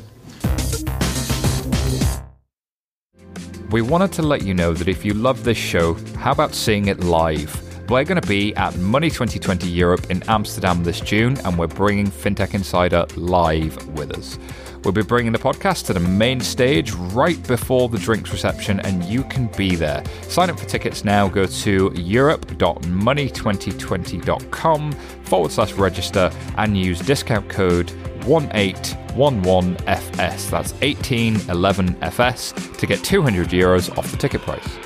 We 3.74 3.82
wanted 3.82 4.14
to 4.14 4.22
let 4.22 4.44
you 4.44 4.54
know 4.54 4.72
that 4.74 4.88
if 4.88 5.04
you 5.04 5.16
love 5.16 5.44
this 5.44 5.58
show, 5.58 5.96
how 6.16 6.32
about 6.32 6.54
seeing 6.54 6.90
it 6.90 7.00
live? 7.00 7.60
We're 7.90 8.04
going 8.04 8.22
to 8.22 8.28
be 8.28 8.56
at 8.56 8.78
Money 8.78 9.10
2020 9.10 9.68
Europe 9.68 10.12
in 10.12 10.22
Amsterdam 10.30 10.84
this 10.84 11.00
June, 11.00 11.40
and 11.40 11.58
we're 11.58 11.66
bringing 11.66 12.06
FinTech 12.06 12.54
Insider 12.54 13.08
live 13.16 13.76
with 13.98 14.16
us. 14.16 14.38
We'll 14.84 14.92
be 14.92 15.02
bringing 15.02 15.32
the 15.32 15.40
podcast 15.40 15.88
to 15.88 15.94
the 15.94 16.00
main 16.00 16.40
stage 16.40 16.92
right 16.92 17.42
before 17.48 17.90
the 17.90 17.98
drinks 17.98 18.32
reception, 18.32 18.80
and 18.82 19.04
you 19.06 19.24
can 19.24 19.48
be 19.58 19.76
there. 19.76 20.04
Sign 20.22 20.52
up 20.52 20.60
for 20.60 20.68
tickets 20.68 21.04
now. 21.04 21.28
Go 21.28 21.48
to 21.48 21.92
europe.money2020.com 21.96 24.92
forward 24.92 25.52
slash 25.52 25.74
register 25.74 26.32
and 26.58 26.78
use 26.78 27.00
discount 27.00 27.50
code 27.50 27.92
1811FS. 28.24 30.50
That's 30.50 30.74
1811FS 30.74 32.78
to 32.78 32.88
get 32.88 33.04
200 33.04 33.50
euros 33.50 33.96
off 33.98 34.10
the 34.12 34.18
ticket 34.18 34.42
price 34.42 34.78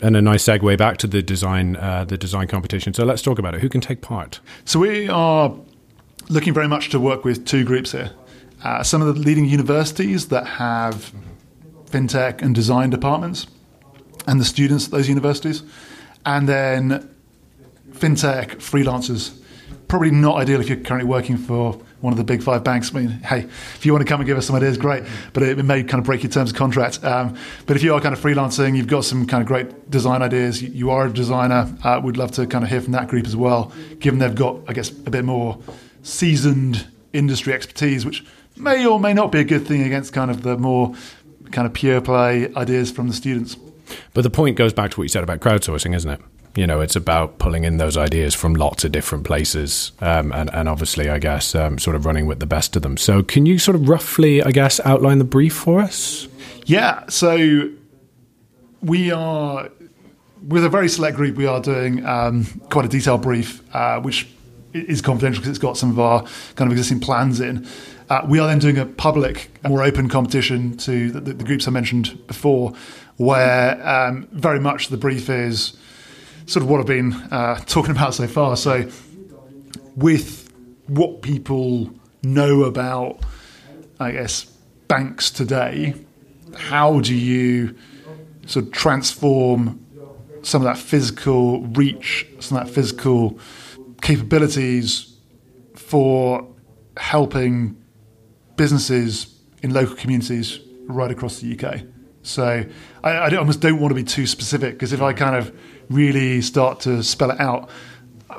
and 0.00 0.16
a 0.16 0.22
nice 0.22 0.44
segue 0.44 0.76
back 0.78 0.98
to 0.98 1.06
the 1.06 1.22
design 1.22 1.76
uh, 1.76 2.04
the 2.04 2.16
design 2.16 2.46
competition. 2.46 2.94
So 2.94 3.04
let's 3.04 3.22
talk 3.22 3.38
about 3.38 3.54
it. 3.54 3.60
Who 3.60 3.68
can 3.68 3.80
take 3.80 4.02
part? 4.02 4.40
So 4.64 4.78
we 4.78 5.08
are 5.08 5.54
looking 6.28 6.54
very 6.54 6.68
much 6.68 6.90
to 6.90 7.00
work 7.00 7.24
with 7.24 7.46
two 7.46 7.64
groups 7.64 7.92
here. 7.92 8.10
Uh, 8.62 8.82
some 8.82 9.02
of 9.02 9.14
the 9.14 9.20
leading 9.20 9.46
universities 9.46 10.28
that 10.28 10.46
have 10.46 11.12
fintech 11.86 12.42
and 12.42 12.54
design 12.54 12.90
departments, 12.90 13.46
and 14.26 14.40
the 14.40 14.44
students 14.44 14.86
at 14.86 14.90
those 14.90 15.08
universities. 15.08 15.62
And 16.24 16.48
then 16.48 17.08
fintech, 17.90 18.56
freelancers. 18.56 19.40
Probably 19.88 20.10
not 20.10 20.36
ideal 20.36 20.60
if 20.60 20.68
you're 20.68 20.78
currently 20.78 21.08
working 21.08 21.36
for 21.36 21.72
one 22.00 22.12
of 22.12 22.16
the 22.16 22.24
big 22.24 22.42
five 22.42 22.64
banks. 22.64 22.94
I 22.94 23.00
mean, 23.00 23.08
hey, 23.08 23.40
if 23.40 23.86
you 23.86 23.92
want 23.92 24.04
to 24.04 24.08
come 24.08 24.20
and 24.20 24.26
give 24.26 24.36
us 24.36 24.46
some 24.46 24.56
ideas, 24.56 24.76
great. 24.76 25.04
But 25.32 25.42
it, 25.42 25.64
may 25.64 25.82
kind 25.84 26.00
of 26.00 26.04
break 26.04 26.22
your 26.22 26.30
terms 26.30 26.50
of 26.50 26.56
contract. 26.56 27.04
Um, 27.04 27.36
but 27.66 27.76
if 27.76 27.82
you 27.82 27.94
are 27.94 28.00
kind 28.00 28.12
of 28.12 28.20
freelancing, 28.20 28.76
you've 28.76 28.88
got 28.88 29.04
some 29.04 29.26
kind 29.26 29.42
of 29.42 29.46
great 29.46 29.90
design 29.90 30.22
ideas. 30.22 30.62
You, 30.62 30.70
you 30.70 30.90
are 30.90 31.06
a 31.06 31.12
designer. 31.12 31.72
Uh, 31.84 32.00
we'd 32.02 32.16
love 32.16 32.32
to 32.32 32.46
kind 32.46 32.64
of 32.64 32.70
hear 32.70 32.80
from 32.80 32.92
that 32.92 33.08
group 33.08 33.26
as 33.26 33.36
well, 33.36 33.72
given 34.00 34.18
they've 34.18 34.34
got, 34.34 34.60
I 34.68 34.72
guess, 34.72 34.90
a 34.90 35.10
bit 35.10 35.24
more 35.24 35.58
seasoned 36.02 36.86
industry 37.12 37.52
expertise, 37.52 38.04
which 38.04 38.24
may 38.56 38.86
or 38.86 38.98
may 38.98 39.14
not 39.14 39.32
be 39.32 39.40
a 39.40 39.44
good 39.44 39.66
thing 39.66 39.82
against 39.82 40.12
kind 40.12 40.30
of 40.30 40.42
the 40.42 40.56
more 40.56 40.94
kind 41.52 41.66
of 41.66 41.72
pure 41.72 42.00
play 42.00 42.52
ideas 42.54 42.90
from 42.90 43.08
the 43.08 43.14
students. 43.14 43.56
But 44.14 44.22
the 44.22 44.30
point 44.30 44.56
goes 44.56 44.72
back 44.72 44.90
to 44.92 45.00
what 45.00 45.04
you 45.04 45.08
said 45.08 45.22
about 45.22 45.40
crowdsourcing, 45.40 45.94
isn't 45.94 46.10
it? 46.10 46.20
You 46.56 46.66
know, 46.66 46.80
it's 46.80 46.96
about 46.96 47.38
pulling 47.38 47.64
in 47.64 47.76
those 47.76 47.98
ideas 47.98 48.34
from 48.34 48.54
lots 48.54 48.82
of 48.82 48.90
different 48.90 49.24
places, 49.24 49.92
um, 50.00 50.32
and, 50.32 50.52
and 50.54 50.68
obviously, 50.68 51.10
I 51.10 51.18
guess, 51.18 51.54
um, 51.54 51.78
sort 51.78 51.96
of 51.96 52.06
running 52.06 52.26
with 52.26 52.40
the 52.40 52.46
best 52.46 52.76
of 52.76 52.82
them. 52.82 52.96
So, 52.96 53.22
can 53.22 53.44
you 53.44 53.58
sort 53.58 53.74
of 53.74 53.88
roughly, 53.88 54.42
I 54.42 54.52
guess, 54.52 54.80
outline 54.84 55.18
the 55.18 55.24
brief 55.24 55.54
for 55.54 55.80
us? 55.80 56.28
Yeah. 56.64 57.04
So, 57.08 57.70
we 58.80 59.12
are 59.12 59.68
with 60.48 60.64
a 60.64 60.70
very 60.70 60.88
select 60.88 61.16
group. 61.16 61.36
We 61.36 61.46
are 61.46 61.60
doing 61.60 62.04
um, 62.06 62.46
quite 62.70 62.86
a 62.86 62.88
detailed 62.88 63.20
brief, 63.20 63.62
uh, 63.74 64.00
which 64.00 64.26
is 64.72 65.02
confidential 65.02 65.40
because 65.40 65.50
it's 65.50 65.58
got 65.58 65.76
some 65.76 65.90
of 65.90 65.98
our 65.98 66.22
kind 66.54 66.70
of 66.70 66.72
existing 66.72 67.00
plans 67.00 67.40
in. 67.40 67.66
Uh, 68.08 68.24
we 68.28 68.38
are 68.38 68.46
then 68.46 68.60
doing 68.60 68.78
a 68.78 68.86
public, 68.86 69.50
more 69.68 69.82
open 69.82 70.08
competition 70.08 70.76
to 70.78 71.10
the, 71.10 71.20
the 71.20 71.44
groups 71.44 71.66
I 71.66 71.70
mentioned 71.70 72.26
before, 72.26 72.72
where 73.16 73.86
um, 73.86 74.28
very 74.32 74.60
much 74.60 74.88
the 74.88 74.96
brief 74.96 75.28
is 75.28 75.76
sort 76.46 76.62
of 76.62 76.70
what 76.70 76.80
I've 76.80 76.86
been 76.86 77.12
uh, 77.12 77.56
talking 77.66 77.90
about 77.90 78.14
so 78.14 78.26
far. 78.26 78.56
So, 78.56 78.88
with 79.96 80.52
what 80.86 81.22
people 81.22 81.90
know 82.22 82.64
about, 82.64 83.20
I 83.98 84.12
guess, 84.12 84.44
banks 84.88 85.30
today, 85.30 85.94
how 86.54 87.00
do 87.00 87.14
you 87.14 87.76
sort 88.46 88.66
of 88.66 88.72
transform 88.72 89.84
some 90.42 90.62
of 90.62 90.66
that 90.66 90.78
physical 90.78 91.62
reach, 91.62 92.26
some 92.38 92.58
of 92.58 92.66
that 92.66 92.72
physical 92.72 93.38
capabilities 94.00 95.16
for 95.74 96.46
helping 96.96 97.76
businesses 98.56 99.34
in 99.62 99.72
local 99.74 99.96
communities 99.96 100.60
right 100.86 101.10
across 101.10 101.40
the 101.40 101.58
UK? 101.58 101.80
So 102.22 102.64
I, 103.04 103.10
I 103.10 103.36
almost 103.36 103.60
don't 103.60 103.80
want 103.80 103.90
to 103.90 103.94
be 103.94 104.04
too 104.04 104.26
specific 104.26 104.74
because 104.74 104.92
if 104.92 105.02
I 105.02 105.12
kind 105.12 105.36
of 105.36 105.56
really 105.88 106.40
start 106.42 106.80
to 106.80 107.02
spell 107.02 107.30
it 107.30 107.40
out, 107.40 107.70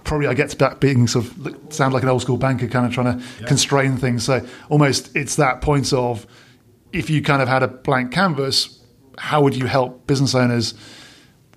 probably 0.04 0.28
I 0.28 0.34
get 0.34 0.50
to 0.50 0.58
back 0.58 0.80
being 0.80 1.08
sort 1.08 1.26
of 1.26 1.58
sound 1.70 1.94
like 1.94 2.04
an 2.04 2.10
old 2.10 2.22
school 2.22 2.38
banker, 2.38 2.68
kind 2.68 2.86
of 2.86 2.94
trying 2.94 3.18
to 3.18 3.26
yeah. 3.40 3.48
constrain 3.48 3.98
things. 3.98 4.24
So 4.24 4.46
almost 4.70 5.16
it's 5.16 5.36
that 5.36 5.62
point 5.62 5.94
of 5.94 6.26
if 6.94 7.10
you 7.10 7.22
kind 7.22 7.42
of 7.42 7.48
had 7.48 7.64
a 7.64 7.68
blank 7.68 8.12
canvas, 8.12 8.82
how 9.18 9.42
would 9.42 9.56
you 9.56 9.66
help 9.66 10.08
business 10.08 10.36
owners 10.36 10.74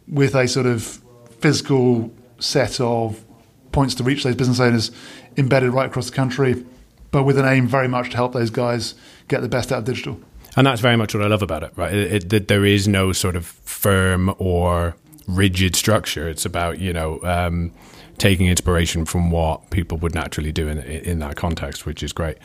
with 0.08 0.34
a 0.34 0.48
sort 0.48 0.66
of 0.66 1.00
physical 1.38 2.12
set 2.38 2.80
of 2.80 3.24
points 3.72 3.94
to 3.96 4.02
reach 4.02 4.24
those 4.24 4.34
business 4.34 4.60
owners 4.60 4.90
embedded 5.36 5.70
right 5.70 5.86
across 5.86 6.10
the 6.10 6.16
country, 6.16 6.64
but 7.10 7.22
with 7.22 7.38
an 7.38 7.44
aim 7.44 7.66
very 7.66 7.88
much 7.88 8.10
to 8.10 8.16
help 8.16 8.32
those 8.32 8.50
guys 8.50 8.94
get 9.28 9.40
the 9.42 9.48
best 9.48 9.70
out 9.70 9.78
of 9.78 9.84
digital. 9.84 10.20
And 10.56 10.66
that's 10.66 10.80
very 10.80 10.96
much 10.96 11.14
what 11.14 11.22
I 11.22 11.28
love 11.28 11.42
about 11.42 11.62
it, 11.62 11.72
right? 11.76 11.94
It, 11.94 12.32
it, 12.32 12.48
there 12.48 12.64
is 12.64 12.88
no 12.88 13.12
sort 13.12 13.36
of 13.36 13.46
firm 13.46 14.34
or 14.38 14.96
rigid 15.36 15.76
structure. 15.76 16.28
It's 16.28 16.44
about 16.44 16.78
you 16.78 16.92
know 16.92 17.20
um, 17.22 17.72
taking 18.18 18.46
inspiration 18.46 19.04
from 19.04 19.30
what 19.30 19.70
people 19.70 19.98
would 19.98 20.14
naturally 20.14 20.52
do 20.52 20.68
in 20.68 20.78
in 20.78 21.18
that 21.20 21.36
context, 21.36 21.86
which 21.86 22.02
is 22.02 22.12
great. 22.12 22.36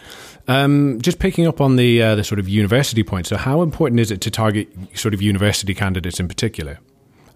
Um, 0.48 1.00
just 1.02 1.20
picking 1.20 1.48
up 1.48 1.62
on 1.62 1.76
the 1.76 2.02
uh, 2.02 2.16
the 2.16 2.24
sort 2.24 2.40
of 2.40 2.48
university 2.48 3.04
point. 3.04 3.28
So, 3.28 3.38
how 3.38 3.62
important 3.62 4.00
is 4.00 4.12
it 4.12 4.22
to 4.22 4.32
target 4.32 4.70
sort 4.94 5.14
of 5.14 5.22
university 5.22 5.74
candidates 5.74 6.20
in 6.20 6.28
particular? 6.28 6.80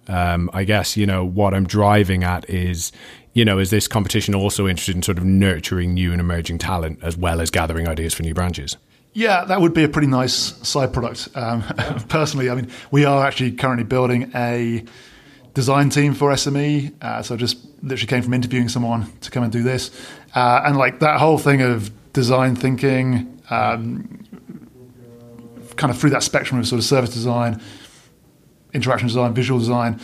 Um, 0.08 0.50
I 0.54 0.64
guess 0.64 0.98
you 0.98 1.06
know 1.06 1.24
what 1.24 1.54
I'm 1.54 1.68
driving 1.68 2.24
at 2.24 2.50
is 2.50 2.92
you 3.34 3.46
know 3.46 3.60
is 3.60 3.70
this 3.70 3.88
competition 3.88 4.34
also 4.34 4.68
interested 4.68 4.96
in 4.96 5.04
sort 5.04 5.18
of 5.18 5.24
nurturing 5.24 5.94
new 5.94 6.12
and 6.12 6.20
emerging 6.20 6.58
talent 6.58 7.00
as 7.04 7.16
well 7.18 7.42
as 7.42 7.52
gathering 7.52 7.88
ideas 7.88 8.14
for 8.14 8.24
new 8.24 8.34
branches? 8.34 8.78
Yeah, 9.14 9.44
that 9.46 9.60
would 9.60 9.74
be 9.74 9.84
a 9.84 9.90
pretty 9.90 10.08
nice 10.08 10.34
side 10.34 10.94
product. 10.94 11.30
Um, 11.36 11.64
personally, 12.10 12.50
I 12.50 12.56
mean, 12.56 12.70
we 12.92 13.06
are 13.06 13.26
actually 13.26 13.52
currently 13.54 13.84
building 13.84 14.32
a 14.36 14.86
design 15.54 15.90
team 15.90 16.14
for 16.14 16.32
SME. 16.32 16.94
Uh, 17.02 17.22
so 17.22 17.36
just 17.36 17.58
literally 17.82 18.08
came 18.08 18.22
from 18.22 18.34
interviewing 18.34 18.70
someone 18.70 19.12
to 19.22 19.32
come 19.32 19.44
and 19.44 19.52
do 19.52 19.64
this, 19.64 19.92
uh, 20.36 20.62
and 20.66 20.78
like 20.78 21.00
that 21.00 21.20
whole 21.20 21.38
thing 21.38 21.62
of 21.62 21.92
design 22.14 22.56
thinking, 22.56 23.42
um, 23.50 24.26
kind 25.76 25.92
of 25.92 25.98
through 25.98 26.10
that 26.12 26.24
spectrum 26.24 26.60
of 26.60 26.68
sort 26.68 26.80
of 26.80 26.86
service 26.86 27.14
design, 27.14 27.62
interaction 28.74 29.08
design, 29.08 29.34
visual 29.34 29.60
design 29.60 30.00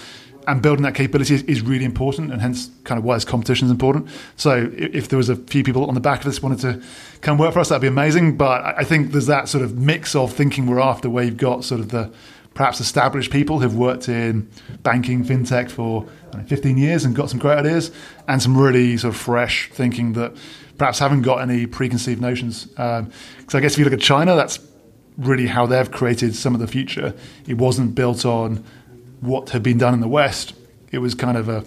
and 0.48 0.62
building 0.62 0.84
that 0.84 0.96
capability 0.96 1.36
is, 1.36 1.44
is, 1.44 1.62
really 1.62 1.86
important, 1.86 2.32
and 2.32 2.42
hence 2.42 2.70
kind 2.84 2.98
of 2.98 3.06
why 3.06 3.16
this 3.16 3.26
competition 3.26 3.66
is 3.66 3.72
important. 3.72 4.08
So 4.36 4.70
if, 4.76 4.96
if, 4.96 5.10
there 5.10 5.18
was 5.18 5.30
a 5.30 5.36
few 5.36 5.64
people 5.64 5.86
on 5.86 5.94
the 5.94 6.02
back 6.02 6.20
of 6.20 6.26
this 6.26 6.42
wanted 6.42 6.60
to 6.60 6.84
come 7.22 7.38
work 7.38 7.54
for 7.54 7.60
us, 7.60 7.70
that'd 7.70 7.82
be 7.82 7.88
amazing. 7.88 8.38
But 8.38 8.64
I, 8.64 8.74
I 8.78 8.84
think 8.84 9.12
there's 9.12 9.28
that 9.28 9.50
sort 9.50 9.64
of 9.64 9.78
mix 9.78 10.16
of 10.16 10.34
thinking 10.34 10.68
we're 10.68 10.80
after, 10.80 11.10
where 11.10 11.24
you've 11.24 11.38
got 11.38 11.64
sort 11.64 11.82
of 11.82 11.90
the 11.90 12.12
perhaps 12.56 12.80
established 12.80 13.32
people 13.32 13.60
who've 13.60 13.78
worked 13.78 14.10
in 14.10 14.50
banking, 14.82 15.24
fintech 15.24 15.70
for 15.70 16.08
know, 16.36 16.44
15 16.44 16.78
years 16.78 17.06
and 17.06 17.16
got 17.16 17.30
some 17.30 17.40
great 17.40 17.58
ideas, 17.58 17.92
and 18.28 18.42
some 18.42 18.58
really 18.58 18.98
sort 18.98 19.14
of 19.14 19.20
fresh 19.20 19.70
thinking 19.72 20.14
that 20.14 20.36
perhaps 20.78 21.00
haven't 21.00 21.22
got 21.22 21.38
any 21.38 21.66
preconceived 21.66 22.22
notions. 22.22 22.66
Because 22.66 23.04
um, 23.04 23.12
I 23.54 23.60
guess 23.60 23.74
if 23.74 23.80
you 23.80 23.86
look 23.86 23.94
at 23.94 24.02
China, 24.02 24.36
that's 24.36 24.60
really 25.18 25.48
how 25.48 25.66
they've 25.66 25.90
created 25.90 26.36
some 26.36 26.54
of 26.54 26.60
the 26.60 26.68
future. 26.68 27.14
It 27.48 27.58
wasn't 27.58 27.96
built 27.96 28.26
on 28.26 28.64
what 29.22 29.50
had 29.52 29.64
been 29.64 29.78
done 29.78 29.94
in 29.94 30.02
the 30.02 30.08
West, 30.08 30.54
it 30.92 31.00
was 31.00 31.16
kind 31.16 31.38
of 31.38 31.50
a 31.50 31.66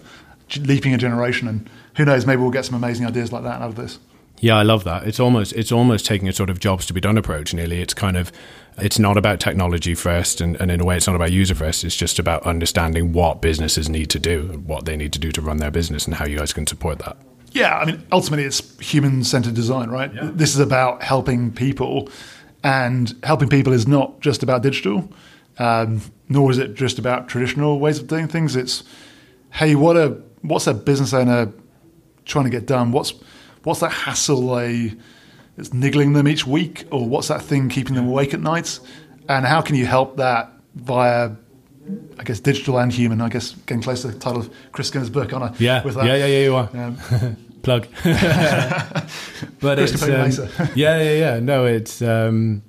leaping 0.61 0.95
a 0.95 0.99
generation. 0.99 1.49
And 1.49 1.69
who 1.97 2.05
knows, 2.05 2.27
maybe 2.27 2.41
we'll 2.41 2.51
get 2.51 2.65
some 2.65 2.75
amazing 2.75 3.07
ideas 3.07 3.33
like 3.33 3.43
that 3.45 3.61
out 3.61 3.69
of 3.69 3.77
this. 3.77 3.99
Yeah, 4.41 4.57
I 4.57 4.63
love 4.63 4.85
that. 4.85 5.07
It's 5.07 5.19
almost 5.19 5.53
it's 5.55 5.73
almost 5.73 6.07
taking 6.07 6.29
a 6.29 6.33
sort 6.33 6.51
of 6.51 6.61
jobs 6.61 6.87
to 6.87 6.93
be 6.93 7.01
done 7.01 7.19
approach. 7.19 7.53
Nearly, 7.53 7.81
it's 7.81 7.95
kind 7.95 8.17
of 8.17 8.31
it's 8.79 8.99
not 8.99 9.17
about 9.17 9.41
technology 9.41 9.95
first, 9.95 10.41
and, 10.41 10.57
and 10.61 10.71
in 10.71 10.81
a 10.81 10.85
way, 10.85 10.97
it's 10.97 11.07
not 11.07 11.17
about 11.17 11.33
user 11.33 11.55
first. 11.55 11.85
It's 11.85 11.97
just 11.97 12.19
about 12.19 12.45
understanding 12.45 13.13
what 13.13 13.43
businesses 13.43 13.89
need 13.89 14.11
to 14.11 14.19
do, 14.19 14.63
what 14.65 14.85
they 14.85 14.97
need 14.97 15.13
to 15.15 15.19
do 15.19 15.33
to 15.33 15.41
run 15.41 15.57
their 15.57 15.71
business, 15.71 16.07
and 16.07 16.15
how 16.15 16.27
you 16.27 16.39
guys 16.39 16.53
can 16.53 16.67
support 16.67 17.01
that. 17.01 17.17
Yeah, 17.53 17.77
I 17.77 17.85
mean, 17.87 18.07
ultimately, 18.13 18.45
it's 18.45 18.79
human 18.79 19.25
centered 19.25 19.55
design, 19.55 19.91
right? 19.91 20.13
Yeah. 20.15 20.31
This 20.33 20.55
is 20.55 20.61
about 20.61 21.03
helping 21.03 21.53
people, 21.53 22.09
and 22.63 23.15
helping 23.25 23.49
people 23.49 23.73
is 23.73 23.89
not 23.89 24.21
just 24.21 24.43
about 24.43 24.63
digital. 24.63 25.11
Um, 25.59 26.03
nor 26.29 26.53
is 26.53 26.59
it 26.59 26.75
just 26.75 27.01
about 27.01 27.29
traditional 27.29 27.81
ways 27.81 27.99
of 27.99 28.07
doing 28.07 28.29
things. 28.29 28.55
It's 28.55 28.85
hey, 29.51 29.75
what 29.75 29.97
a 29.97 30.21
what's 30.43 30.69
a 30.69 30.75
business 30.75 31.13
owner 31.13 31.53
trying 32.25 32.45
to 32.45 32.51
get 32.51 32.67
done? 32.67 32.93
What's 32.93 33.15
what's 33.69 33.81
that 33.81 33.93
hassle 33.93 34.55
they 34.55 34.95
that's 35.57 35.75
niggling 35.75 36.15
them 36.15 36.27
each 36.27 36.47
week, 36.47 36.87
or 36.91 37.07
what's 37.07 37.29
that 37.29 37.43
thing 37.43 37.69
keeping 37.69 37.95
them 37.95 38.09
awake 38.09 38.33
at 38.33 38.41
night? 38.41 38.81
And 39.29 39.45
how 39.45 39.61
can 39.61 39.77
you 39.77 39.85
help 39.85 40.17
that 40.17 40.51
via 40.75 41.33
I 42.19 42.25
guess 42.25 42.41
digital 42.41 42.79
and 42.79 42.91
human. 42.93 43.21
I 43.21 43.29
guess 43.29 43.53
getting 43.67 43.83
close 43.83 44.03
to 44.03 44.09
the 44.09 44.19
title 44.19 44.41
of 44.41 44.55
Chris 44.73 44.89
Skinner's 44.89 45.11
book, 45.11 45.33
on 45.35 45.43
it? 45.43 45.61
Yeah, 45.61 45.85
with 45.85 45.97
that. 45.97 46.07
yeah, 46.07 46.17
yeah, 46.17 46.27
yeah. 46.27 46.45
You 46.45 46.55
are. 46.55 46.71
Um, 46.75 47.37
Plug. 47.63 47.87
but 49.61 49.79
it's 49.79 50.03
um, 50.03 50.49
yeah, 50.75 51.03
yeah, 51.03 51.13
yeah. 51.13 51.41
No, 51.41 51.67
it's 51.67 52.01
um, 52.01 52.63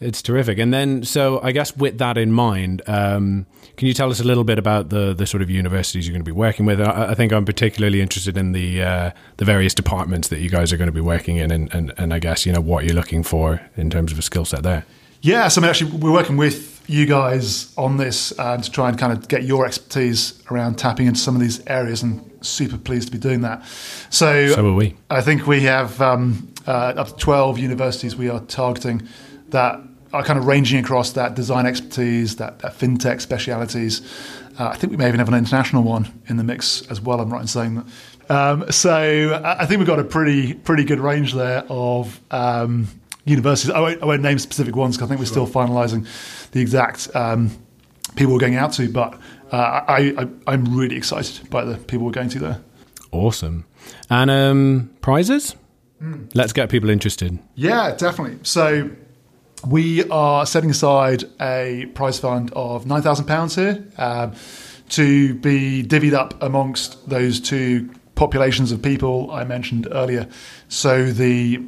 it's 0.00 0.22
terrific. 0.22 0.58
And 0.58 0.72
then, 0.72 1.04
so 1.04 1.40
I 1.42 1.52
guess 1.52 1.76
with 1.76 1.98
that 1.98 2.16
in 2.16 2.32
mind, 2.32 2.80
um, 2.86 3.46
can 3.76 3.86
you 3.86 3.92
tell 3.92 4.10
us 4.10 4.18
a 4.18 4.24
little 4.24 4.44
bit 4.44 4.58
about 4.58 4.88
the 4.88 5.12
the 5.12 5.26
sort 5.26 5.42
of 5.42 5.50
universities 5.50 6.06
you're 6.06 6.14
going 6.14 6.24
to 6.24 6.28
be 6.28 6.32
working 6.32 6.64
with? 6.64 6.80
I, 6.80 7.10
I 7.10 7.14
think 7.14 7.32
I'm 7.32 7.44
particularly 7.44 8.00
interested 8.00 8.36
in 8.36 8.52
the 8.52 8.82
uh, 8.82 9.10
the 9.36 9.44
various 9.44 9.74
departments 9.74 10.28
that 10.28 10.40
you 10.40 10.48
guys 10.48 10.72
are 10.72 10.78
going 10.78 10.88
to 10.88 10.92
be 10.92 11.00
working 11.00 11.36
in, 11.36 11.50
and, 11.50 11.72
and, 11.74 11.92
and 11.98 12.14
I 12.14 12.18
guess 12.18 12.46
you 12.46 12.52
know 12.52 12.60
what 12.60 12.84
you're 12.84 12.94
looking 12.94 13.22
for 13.22 13.60
in 13.76 13.90
terms 13.90 14.10
of 14.10 14.18
a 14.18 14.22
skill 14.22 14.44
set 14.44 14.62
there. 14.62 14.86
Yeah, 15.22 15.48
so 15.48 15.60
I 15.60 15.62
mean, 15.62 15.68
actually, 15.68 15.90
we're 15.98 16.12
working 16.12 16.38
with 16.38 16.82
you 16.88 17.04
guys 17.04 17.74
on 17.76 17.98
this 17.98 18.32
uh, 18.38 18.56
to 18.56 18.70
try 18.70 18.88
and 18.88 18.98
kind 18.98 19.12
of 19.12 19.28
get 19.28 19.44
your 19.44 19.66
expertise 19.66 20.42
around 20.50 20.76
tapping 20.76 21.06
into 21.06 21.20
some 21.20 21.34
of 21.34 21.42
these 21.42 21.64
areas, 21.66 22.02
and 22.02 22.26
super 22.40 22.78
pleased 22.78 23.08
to 23.08 23.12
be 23.12 23.18
doing 23.18 23.42
that. 23.42 23.62
So, 24.08 24.48
so 24.48 24.66
are 24.66 24.74
we. 24.74 24.96
I 25.10 25.20
think 25.20 25.46
we 25.46 25.60
have 25.62 26.00
um, 26.00 26.50
uh, 26.66 26.94
up 26.96 27.08
to 27.08 27.16
12 27.16 27.58
universities 27.58 28.16
we 28.16 28.30
are 28.30 28.40
targeting 28.40 29.06
that 29.50 29.80
are 30.12 30.24
kind 30.24 30.38
of 30.38 30.46
ranging 30.46 30.78
across 30.82 31.12
that 31.12 31.34
design 31.34 31.66
expertise, 31.66 32.36
that, 32.36 32.58
that 32.60 32.76
fintech 32.76 33.20
specialities. 33.20 34.02
Uh, 34.58 34.68
I 34.68 34.76
think 34.76 34.90
we 34.90 34.96
may 34.96 35.08
even 35.08 35.20
have 35.20 35.28
an 35.28 35.34
international 35.34 35.82
one 35.82 36.22
in 36.26 36.36
the 36.36 36.44
mix 36.44 36.82
as 36.90 37.00
well. 37.00 37.20
I'm 37.20 37.32
right 37.32 37.42
in 37.42 37.46
saying 37.46 37.76
that. 37.76 37.86
Um, 38.30 38.70
so 38.70 39.40
I 39.44 39.66
think 39.66 39.78
we've 39.78 39.86
got 39.86 39.98
a 39.98 40.04
pretty 40.04 40.54
pretty 40.54 40.84
good 40.84 41.00
range 41.00 41.34
there 41.34 41.64
of 41.68 42.20
um, 42.30 42.86
universities. 43.24 43.70
I 43.72 43.80
won't, 43.80 44.02
I 44.02 44.06
won't, 44.06 44.22
name 44.22 44.38
specific 44.38 44.76
ones 44.76 44.96
because 44.96 45.08
I 45.08 45.08
think 45.08 45.18
we're 45.18 45.26
still 45.26 45.48
finalising 45.48 46.06
the 46.52 46.60
exact 46.60 47.08
um, 47.14 47.50
people 48.14 48.32
we're 48.32 48.40
going 48.40 48.56
out 48.56 48.72
to. 48.74 48.88
But 48.88 49.14
uh, 49.50 49.56
I, 49.56 50.28
I 50.46 50.54
am 50.54 50.76
really 50.76 50.96
excited 50.96 51.50
by 51.50 51.64
the 51.64 51.76
people 51.76 52.06
we're 52.06 52.12
going 52.12 52.28
to 52.30 52.38
there. 52.38 52.60
Awesome. 53.10 53.64
And 54.08 54.30
um, 54.30 54.90
prizes? 55.00 55.56
Mm. 56.00 56.30
Let's 56.34 56.52
get 56.52 56.70
people 56.70 56.88
interested. 56.90 57.38
Yeah, 57.56 57.94
definitely. 57.96 58.38
So 58.42 58.90
we 59.66 60.08
are 60.10 60.46
setting 60.46 60.70
aside 60.70 61.24
a 61.40 61.86
prize 61.94 62.18
fund 62.18 62.52
of 62.54 62.86
nine 62.86 63.02
thousand 63.02 63.26
pounds 63.26 63.54
here 63.54 63.84
um, 63.98 64.34
to 64.90 65.34
be 65.34 65.82
divvied 65.82 66.14
up 66.14 66.42
amongst 66.42 67.08
those 67.08 67.40
two 67.40 67.90
populations 68.14 68.72
of 68.72 68.82
people 68.82 69.30
I 69.30 69.44
mentioned 69.44 69.88
earlier. 69.90 70.28
So 70.68 71.10
the 71.10 71.62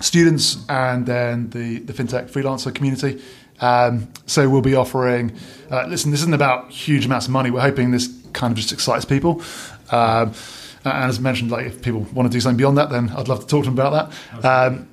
students 0.00 0.64
and 0.68 1.06
then 1.06 1.50
the 1.50 1.80
the 1.80 1.92
fintech 1.92 2.30
freelancer 2.30 2.74
community. 2.74 3.22
Um, 3.60 4.08
so 4.26 4.48
we'll 4.48 4.60
be 4.60 4.74
offering. 4.74 5.34
Uh, 5.70 5.86
listen, 5.86 6.10
this 6.10 6.20
isn't 6.20 6.34
about 6.34 6.70
huge 6.70 7.06
amounts 7.06 7.26
of 7.26 7.32
money. 7.32 7.50
We're 7.50 7.60
hoping 7.60 7.90
this 7.90 8.14
kind 8.34 8.52
of 8.52 8.56
just 8.58 8.72
excites 8.72 9.04
people. 9.04 9.42
Um, 9.90 10.32
and 10.84 11.10
as 11.10 11.18
mentioned, 11.18 11.50
like 11.50 11.66
if 11.66 11.82
people 11.82 12.02
want 12.12 12.30
to 12.30 12.36
do 12.36 12.40
something 12.40 12.58
beyond 12.58 12.78
that, 12.78 12.90
then 12.90 13.08
I'd 13.10 13.28
love 13.28 13.40
to 13.40 13.46
talk 13.46 13.64
to 13.64 13.70
them 13.70 13.78
about 13.78 14.10
that. 14.42 14.86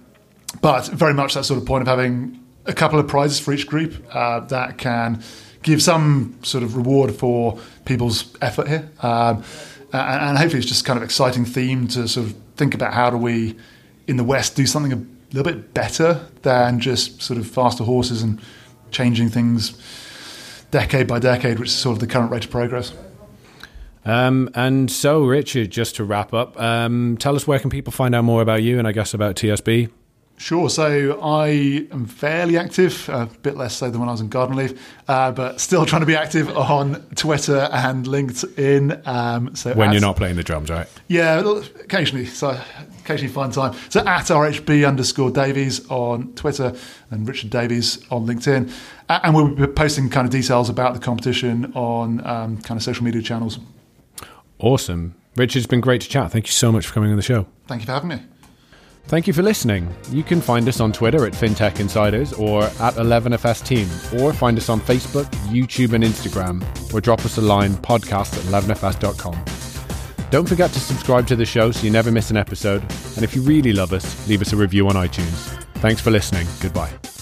But 0.61 0.87
very 0.87 1.13
much 1.13 1.33
that 1.33 1.45
sort 1.45 1.59
of 1.59 1.65
point 1.65 1.81
of 1.81 1.87
having 1.87 2.39
a 2.65 2.73
couple 2.73 2.99
of 2.99 3.07
prizes 3.07 3.39
for 3.39 3.53
each 3.53 3.67
group 3.67 4.05
uh, 4.11 4.41
that 4.41 4.77
can 4.77 5.21
give 5.63 5.81
some 5.81 6.37
sort 6.43 6.63
of 6.63 6.75
reward 6.75 7.13
for 7.15 7.59
people's 7.85 8.35
effort 8.41 8.67
here. 8.67 8.89
Um, 9.01 9.43
and, 9.91 10.29
and, 10.29 10.37
hopefully 10.37 10.59
it's 10.59 10.67
just 10.67 10.85
kind 10.85 10.97
of 10.97 11.03
exciting 11.03 11.45
theme 11.45 11.87
to 11.89 12.07
sort 12.07 12.27
of 12.27 12.35
think 12.55 12.73
about 12.73 12.93
how 12.93 13.09
do 13.09 13.17
we 13.17 13.55
in 14.07 14.17
the 14.17 14.23
West 14.23 14.55
do 14.55 14.65
something 14.65 14.91
a 14.91 15.35
little 15.35 15.51
bit 15.51 15.73
better 15.73 16.25
than 16.41 16.79
just 16.79 17.21
sort 17.21 17.39
of 17.39 17.47
faster 17.47 17.83
horses 17.83 18.21
and 18.21 18.39
changing 18.91 19.29
things 19.29 19.77
decade 20.71 21.07
by 21.07 21.19
decade, 21.19 21.59
which 21.59 21.69
is 21.69 21.75
sort 21.75 21.95
of 21.95 21.99
the 21.99 22.07
current 22.07 22.31
rate 22.31 22.45
of 22.45 22.51
progress. 22.51 22.93
Um, 24.05 24.49
and 24.53 24.91
so, 24.91 25.23
Richard, 25.23 25.69
just 25.69 25.95
to 25.95 26.03
wrap 26.03 26.33
up, 26.33 26.59
um, 26.59 27.15
tell 27.17 27.35
us 27.35 27.47
where 27.47 27.59
can 27.59 27.69
people 27.69 27.91
find 27.91 28.13
out 28.13 28.23
more 28.23 28.41
about 28.41 28.61
you 28.61 28.79
and 28.79 28.87
I 28.87 28.91
guess 28.91 29.13
about 29.13 29.35
TSB? 29.35 29.89
Sure. 30.37 30.69
So 30.69 31.19
I 31.21 31.87
am 31.91 32.05
fairly 32.05 32.57
active, 32.57 33.07
a 33.07 33.27
bit 33.43 33.55
less 33.55 33.77
so 33.77 33.89
than 33.89 33.99
when 33.99 34.09
I 34.09 34.11
was 34.11 34.21
on 34.21 34.29
garden 34.29 34.55
leave, 34.57 34.81
uh, 35.07 35.31
but 35.31 35.61
still 35.61 35.85
trying 35.85 36.01
to 36.01 36.05
be 36.05 36.15
active 36.15 36.49
on 36.57 36.95
Twitter 37.15 37.69
and 37.71 38.05
LinkedIn. 38.05 39.07
Um, 39.07 39.55
so 39.55 39.73
when 39.73 39.91
you're 39.93 40.01
not 40.01 40.17
playing 40.17 40.35
the 40.35 40.43
drums, 40.43 40.69
right? 40.69 40.87
Yeah, 41.07 41.39
occasionally. 41.79 42.25
So 42.25 42.59
occasionally 42.99 43.31
find 43.31 43.53
time. 43.53 43.73
So 43.89 43.99
at 44.01 44.25
RHB 44.25 44.87
underscore 44.87 45.31
Davies 45.31 45.89
on 45.89 46.33
Twitter 46.33 46.73
and 47.11 47.27
Richard 47.27 47.49
Davies 47.49 48.03
on 48.09 48.25
LinkedIn, 48.25 48.71
and 49.09 49.35
we'll 49.35 49.49
be 49.49 49.67
posting 49.67 50.09
kind 50.09 50.25
of 50.25 50.31
details 50.31 50.69
about 50.69 50.93
the 50.93 50.99
competition 50.99 51.71
on 51.73 52.25
um, 52.25 52.57
kind 52.61 52.77
of 52.77 52.83
social 52.83 53.03
media 53.03 53.21
channels. 53.21 53.59
Awesome, 54.59 55.15
Richard. 55.35 55.59
It's 55.59 55.67
been 55.67 55.81
great 55.81 56.01
to 56.01 56.09
chat. 56.09 56.31
Thank 56.31 56.47
you 56.47 56.53
so 56.53 56.71
much 56.71 56.87
for 56.87 56.93
coming 56.93 57.11
on 57.11 57.17
the 57.17 57.21
show. 57.21 57.45
Thank 57.67 57.81
you 57.81 57.85
for 57.85 57.93
having 57.93 58.09
me. 58.09 58.19
Thank 59.05 59.27
you 59.27 59.33
for 59.33 59.43
listening. 59.43 59.93
You 60.09 60.23
can 60.23 60.41
find 60.41 60.67
us 60.67 60.79
on 60.79 60.91
Twitter 60.91 61.25
at 61.25 61.33
FinTech 61.33 61.79
Insiders 61.79 62.33
or 62.33 62.63
at 62.63 62.95
11FS 62.95 63.63
Team, 63.65 63.87
or 64.21 64.33
find 64.33 64.57
us 64.57 64.69
on 64.69 64.79
Facebook, 64.79 65.25
YouTube, 65.51 65.93
and 65.93 66.03
Instagram, 66.03 66.63
or 66.93 67.01
drop 67.01 67.23
us 67.25 67.37
a 67.37 67.41
line 67.41 67.73
podcast 67.73 68.33
at 68.33 68.63
11fs.com. 68.63 69.43
Don't 70.31 70.49
forget 70.49 70.71
to 70.71 70.79
subscribe 70.79 71.27
to 71.27 71.35
the 71.35 71.45
show 71.45 71.71
so 71.71 71.83
you 71.85 71.91
never 71.91 72.11
miss 72.11 72.31
an 72.31 72.37
episode, 72.37 72.81
and 73.15 73.23
if 73.23 73.35
you 73.35 73.43
really 73.43 73.73
love 73.73 73.93
us, 73.93 74.27
leave 74.27 74.41
us 74.41 74.51
a 74.51 74.55
review 74.55 74.87
on 74.87 74.95
iTunes. 74.95 75.61
Thanks 75.75 76.01
for 76.01 76.09
listening. 76.09 76.47
Goodbye. 76.59 77.12